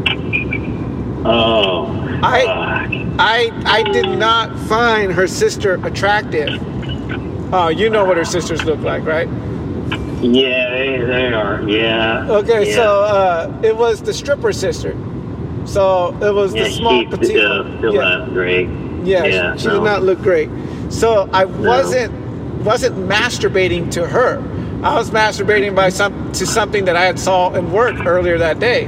Oh, 1.25 1.87
I-. 2.23 3.07
I 3.19 3.51
I 3.65 3.83
did 3.83 4.07
not 4.17 4.57
find 4.67 5.11
her 5.11 5.27
sister 5.27 5.75
attractive. 5.85 6.49
Oh, 7.53 7.67
you 7.67 7.89
know 7.89 8.05
what 8.05 8.15
her 8.17 8.25
sisters 8.25 8.63
look 8.63 8.79
like, 8.79 9.03
right? 9.03 9.27
Yeah, 10.21 10.69
they, 10.69 10.97
they 11.05 11.33
are. 11.33 11.61
Yeah. 11.63 12.27
Okay, 12.29 12.69
yeah. 12.69 12.75
so 12.75 13.03
uh, 13.03 13.61
it 13.63 13.75
was 13.75 14.01
the 14.01 14.13
stripper 14.13 14.53
sister. 14.53 14.91
So 15.65 16.15
it 16.21 16.33
was 16.33 16.53
yeah, 16.53 16.65
the 16.65 16.69
small 16.71 17.01
she 17.01 17.07
petite. 17.07 17.27
still, 17.27 17.77
still 17.77 17.93
yeah, 17.93 18.01
not 18.01 18.29
great. 18.29 18.67
yeah, 19.03 19.25
yeah, 19.25 19.55
she, 19.55 19.61
she 19.61 19.67
no. 19.67 19.75
did 19.75 19.83
not 19.83 20.03
look 20.03 20.21
great. 20.21 20.49
So 20.89 21.29
I 21.33 21.45
wasn't 21.45 22.13
wasn't 22.63 22.95
masturbating 23.09 23.91
to 23.91 24.07
her. 24.07 24.39
I 24.83 24.95
was 24.95 25.11
masturbating 25.11 25.75
by 25.75 25.89
some 25.89 26.31
to 26.33 26.45
something 26.45 26.85
that 26.85 26.95
I 26.95 27.03
had 27.05 27.19
saw 27.19 27.53
in 27.53 27.71
work 27.71 28.05
earlier 28.05 28.37
that 28.37 28.59
day. 28.59 28.85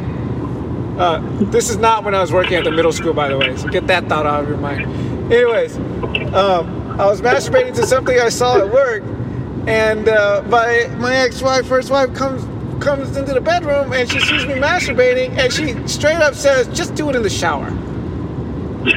Uh, 1.02 1.20
this 1.50 1.72
is 1.72 1.78
not 1.78 2.04
when 2.04 2.14
I 2.14 2.22
was 2.22 2.32
working 2.32 2.54
at 2.54 2.64
the 2.64 2.70
middle 2.70 2.92
school, 2.92 3.12
by 3.12 3.28
the 3.28 3.36
way. 3.36 3.58
So 3.58 3.68
get 3.70 3.88
that 3.88 4.08
thought 4.08 4.28
out 4.28 4.44
of 4.44 4.50
your 4.50 4.60
mind. 4.60 4.84
Anyways, 5.34 5.78
um, 6.32 7.02
I 7.02 7.08
was 7.08 7.22
masturbating 7.22 7.74
to 7.78 7.88
something 7.88 8.20
I 8.20 8.30
saw 8.30 8.60
at 8.60 8.72
work, 8.72 9.02
and 9.66 10.08
uh, 10.08 10.44
my 10.48 10.86
my 11.00 11.16
ex-wife, 11.16 11.66
first 11.66 11.90
wife, 11.90 12.14
comes 12.14 12.44
comes 12.84 13.18
into 13.18 13.34
the 13.34 13.42
bedroom 13.42 13.94
and 13.94 14.12
she 14.12 14.20
sees 14.20 14.46
me 14.46 14.54
masturbating, 14.54 15.36
and 15.40 15.52
she 15.52 15.76
straight 15.88 16.18
up 16.18 16.36
says, 16.36 16.68
"Just 16.68 16.94
do 16.94 17.10
it 17.10 17.16
in 17.16 17.24
the 17.24 17.32
shower." 17.32 17.66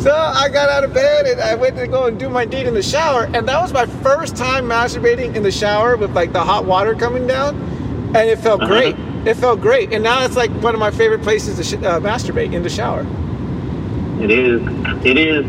So 0.00 0.16
I 0.16 0.48
got 0.48 0.70
out 0.70 0.82
of 0.82 0.94
bed 0.94 1.26
and 1.26 1.42
I 1.42 1.54
went 1.54 1.76
to 1.76 1.86
go 1.86 2.06
and 2.06 2.18
do 2.18 2.30
my 2.30 2.46
deed 2.46 2.66
in 2.66 2.72
the 2.72 2.82
shower, 2.82 3.24
and 3.34 3.46
that 3.46 3.60
was 3.60 3.70
my 3.70 3.84
first 3.84 4.34
time 4.34 4.64
masturbating 4.64 5.34
in 5.34 5.42
the 5.42 5.50
shower 5.50 5.94
with 5.94 6.12
like 6.12 6.32
the 6.32 6.42
hot 6.42 6.64
water 6.64 6.94
coming 6.94 7.26
down, 7.26 7.54
and 8.14 8.28
it 8.28 8.38
felt 8.38 8.60
Uh-huh. 8.62 8.72
great. 8.72 8.96
It 9.26 9.34
felt 9.34 9.60
great, 9.60 9.92
and 9.92 10.02
now 10.02 10.24
it's 10.24 10.36
like 10.36 10.50
one 10.62 10.74
of 10.74 10.80
my 10.80 10.90
favorite 10.90 11.22
places 11.22 11.56
to 11.58 11.64
sh- 11.64 11.82
uh, 11.84 12.00
masturbate 12.00 12.52
in 12.54 12.62
the 12.62 12.70
shower. 12.70 13.06
It 14.20 14.30
is. 14.30 14.62
It 15.04 15.18
is 15.18 15.44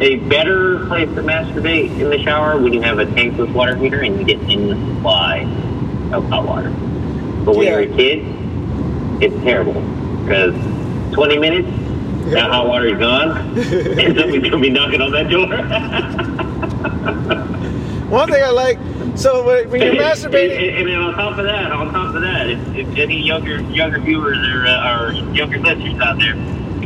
a 0.00 0.16
better 0.28 0.86
place 0.86 1.08
to 1.14 1.22
masturbate 1.22 1.90
in 2.00 2.08
the 2.10 2.22
shower 2.22 2.58
when 2.58 2.72
you 2.72 2.80
have 2.80 2.98
a 3.00 3.06
tankless 3.06 3.52
water 3.52 3.76
heater 3.76 4.00
and 4.00 4.18
you 4.18 4.24
get 4.24 4.38
endless 4.48 4.78
supply 4.96 5.40
of 6.12 6.24
hot 6.28 6.46
water. 6.46 6.70
But 7.44 7.56
when 7.56 7.66
Yeah. 7.66 7.80
you're 7.80 7.92
a 7.92 7.96
kid, 7.96 8.24
it's 9.20 9.36
terrible 9.42 9.82
because 10.24 10.54
20 11.12 11.38
minutes, 11.38 11.68
that 12.32 12.50
hot 12.50 12.66
water 12.68 12.86
is 12.86 12.98
gone, 12.98 13.36
and 13.58 14.16
somebody's 14.18 14.42
gonna 14.48 14.58
be 14.62 14.70
knocking 14.70 15.00
on 15.02 15.10
that 15.10 15.28
door. 15.28 15.48
One 18.10 18.28
thing 18.28 18.42
I 18.42 18.50
like, 18.50 18.78
so 19.16 19.44
when 19.44 19.80
you're 19.80 19.90
and, 19.90 19.98
masturbating, 19.98 20.78
and 20.78 20.88
then 20.88 20.96
on 20.96 21.14
top 21.14 21.38
of 21.38 21.44
that, 21.44 21.70
on 21.70 21.92
top 21.92 22.14
of 22.14 22.22
that, 22.22 22.48
if, 22.48 22.74
if 22.74 22.96
any 22.96 23.20
younger 23.20 23.60
younger 23.62 24.00
viewers 24.00 24.38
or, 24.48 24.66
uh, 24.66 24.98
or 24.98 25.12
younger 25.32 25.60
listeners 25.60 26.00
out 26.00 26.18
there, 26.18 26.34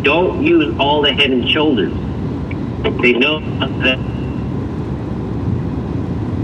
don't 0.03 0.45
use 0.45 0.77
all 0.79 1.01
the 1.01 1.13
head 1.13 1.31
and 1.31 1.49
shoulders. 1.49 1.93
They 3.01 3.15
know 3.15 3.41
that 3.81 3.99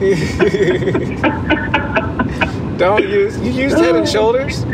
don't 2.79 3.03
use 3.03 3.39
you 3.41 3.53
use 3.53 3.75
Head 3.75 3.95
and 3.95 4.09
Shoulders. 4.09 4.65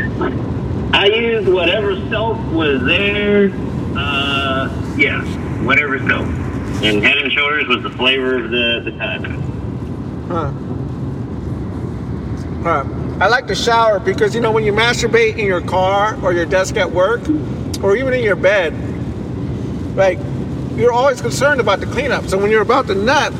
I 0.93 1.07
used 1.07 1.49
whatever 1.49 1.97
soap 2.09 2.37
was 2.53 2.81
there. 2.83 3.51
Uh, 3.97 4.69
yeah, 4.95 5.21
whatever 5.65 5.99
soap. 5.99 6.27
And 6.81 7.03
Head 7.03 7.17
and 7.17 7.29
Shoulders 7.29 7.67
was 7.67 7.83
the 7.83 7.89
flavor 7.89 8.41
of 8.41 8.51
the 8.51 8.79
the 8.85 8.91
time. 8.91 9.46
Huh. 10.27 10.51
Huh. 12.63 12.83
I 13.19 13.27
like 13.29 13.47
to 13.47 13.55
shower 13.55 13.99
because 13.99 14.35
you 14.35 14.41
know 14.41 14.51
when 14.51 14.63
you 14.63 14.73
masturbate 14.73 15.37
in 15.37 15.45
your 15.45 15.61
car 15.61 16.17
or 16.23 16.33
your 16.33 16.45
desk 16.45 16.77
at 16.77 16.91
work 16.91 17.21
or 17.81 17.95
even 17.95 18.13
in 18.13 18.23
your 18.23 18.35
bed, 18.35 18.73
like 19.95 20.19
you're 20.75 20.91
always 20.91 21.21
concerned 21.21 21.59
about 21.59 21.79
the 21.79 21.87
cleanup. 21.87 22.25
So 22.27 22.37
when 22.37 22.51
you're 22.51 22.61
about 22.61 22.87
to 22.87 22.95
nut, 22.95 23.33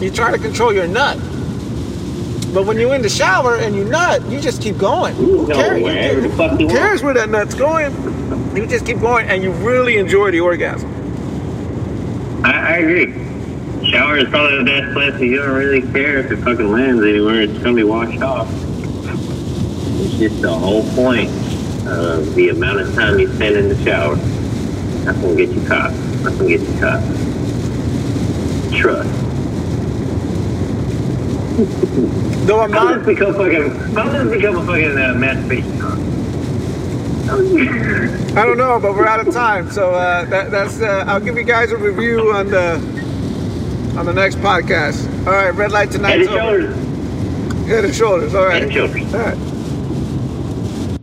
you 0.00 0.10
try 0.10 0.32
to 0.32 0.38
control 0.38 0.72
your 0.72 0.88
nut. 0.88 1.16
But 2.52 2.66
when 2.66 2.78
you're 2.78 2.94
in 2.94 3.02
the 3.02 3.08
shower 3.08 3.56
and 3.56 3.74
you 3.74 3.84
nut, 3.84 4.28
you 4.28 4.40
just 4.40 4.60
keep 4.60 4.76
going. 4.76 5.14
Who 5.14 5.46
Go 5.46 5.54
cares? 5.54 6.36
fuck 6.36 6.60
you 6.60 6.68
Who 6.68 6.74
cares 6.74 7.02
where 7.02 7.14
that 7.14 7.30
nut's 7.30 7.54
going? 7.54 7.92
You 8.56 8.66
just 8.66 8.84
keep 8.84 9.00
going 9.00 9.28
and 9.28 9.42
you 9.42 9.52
really 9.52 9.96
enjoy 9.96 10.30
the 10.30 10.40
orgasm. 10.40 10.90
I, 12.44 12.50
I 12.50 12.76
agree. 12.78 13.31
Shower 13.84 14.16
is 14.18 14.28
probably 14.28 14.58
the 14.58 14.64
best 14.64 14.92
place. 14.92 15.20
You 15.20 15.38
don't 15.38 15.54
really 15.54 15.82
care 15.82 16.18
if 16.18 16.30
it 16.30 16.36
fucking 16.36 16.70
lands 16.70 17.02
anywhere. 17.02 17.42
It's 17.42 17.58
gonna 17.58 17.74
be 17.74 17.84
washed 17.84 18.22
off. 18.22 18.48
It's 20.00 20.14
just 20.18 20.40
the 20.40 20.52
whole 20.52 20.84
point 20.94 21.28
of 21.86 22.34
the 22.34 22.50
amount 22.50 22.80
of 22.80 22.94
time 22.94 23.18
you 23.18 23.32
spend 23.34 23.56
in 23.56 23.68
the 23.68 23.84
shower. 23.84 24.16
That's 25.04 25.18
gonna 25.18 25.34
get 25.34 25.50
you 25.50 25.66
caught. 25.66 25.90
That's 26.22 26.36
gonna 26.36 26.48
get 26.48 26.60
you 26.60 26.80
caught. 26.80 27.02
Trust. 28.72 29.08
Though 32.46 32.60
I'm 32.60 32.72
How 32.72 32.84
not 32.84 32.94
does 32.94 33.06
this 33.06 33.18
become 33.18 33.34
fucking? 33.34 33.70
How 33.94 34.04
does 34.04 34.30
become 34.30 34.56
a 34.56 34.64
fucking 34.64 34.98
uh, 34.98 35.14
masturbation? 35.14 35.80
I 38.36 38.44
don't 38.44 38.58
know, 38.58 38.78
but 38.80 38.94
we're 38.94 39.06
out 39.06 39.26
of 39.26 39.32
time. 39.32 39.70
So 39.70 39.90
uh, 39.90 40.24
that, 40.26 40.50
that's. 40.50 40.80
Uh, 40.80 41.04
I'll 41.06 41.20
give 41.20 41.36
you 41.36 41.44
guys 41.44 41.72
a 41.72 41.76
review 41.76 42.32
on 42.32 42.48
the 42.48 42.91
on 43.96 44.06
the 44.06 44.12
next 44.12 44.36
podcast. 44.36 45.06
All 45.26 45.32
right, 45.32 45.50
red 45.50 45.72
light 45.72 45.90
tonight. 45.90 46.18
Head 46.18 46.20
and 46.20 46.30
shoulders. 46.30 47.66
Head 47.66 47.84
and 47.84 47.94
shoulders. 47.94 48.34
All 48.34 48.46
right. 48.46 48.54
Head 48.54 48.62
and 48.64 48.72
shoulders. 48.72 49.14
All 49.14 49.20
right. 49.20 49.51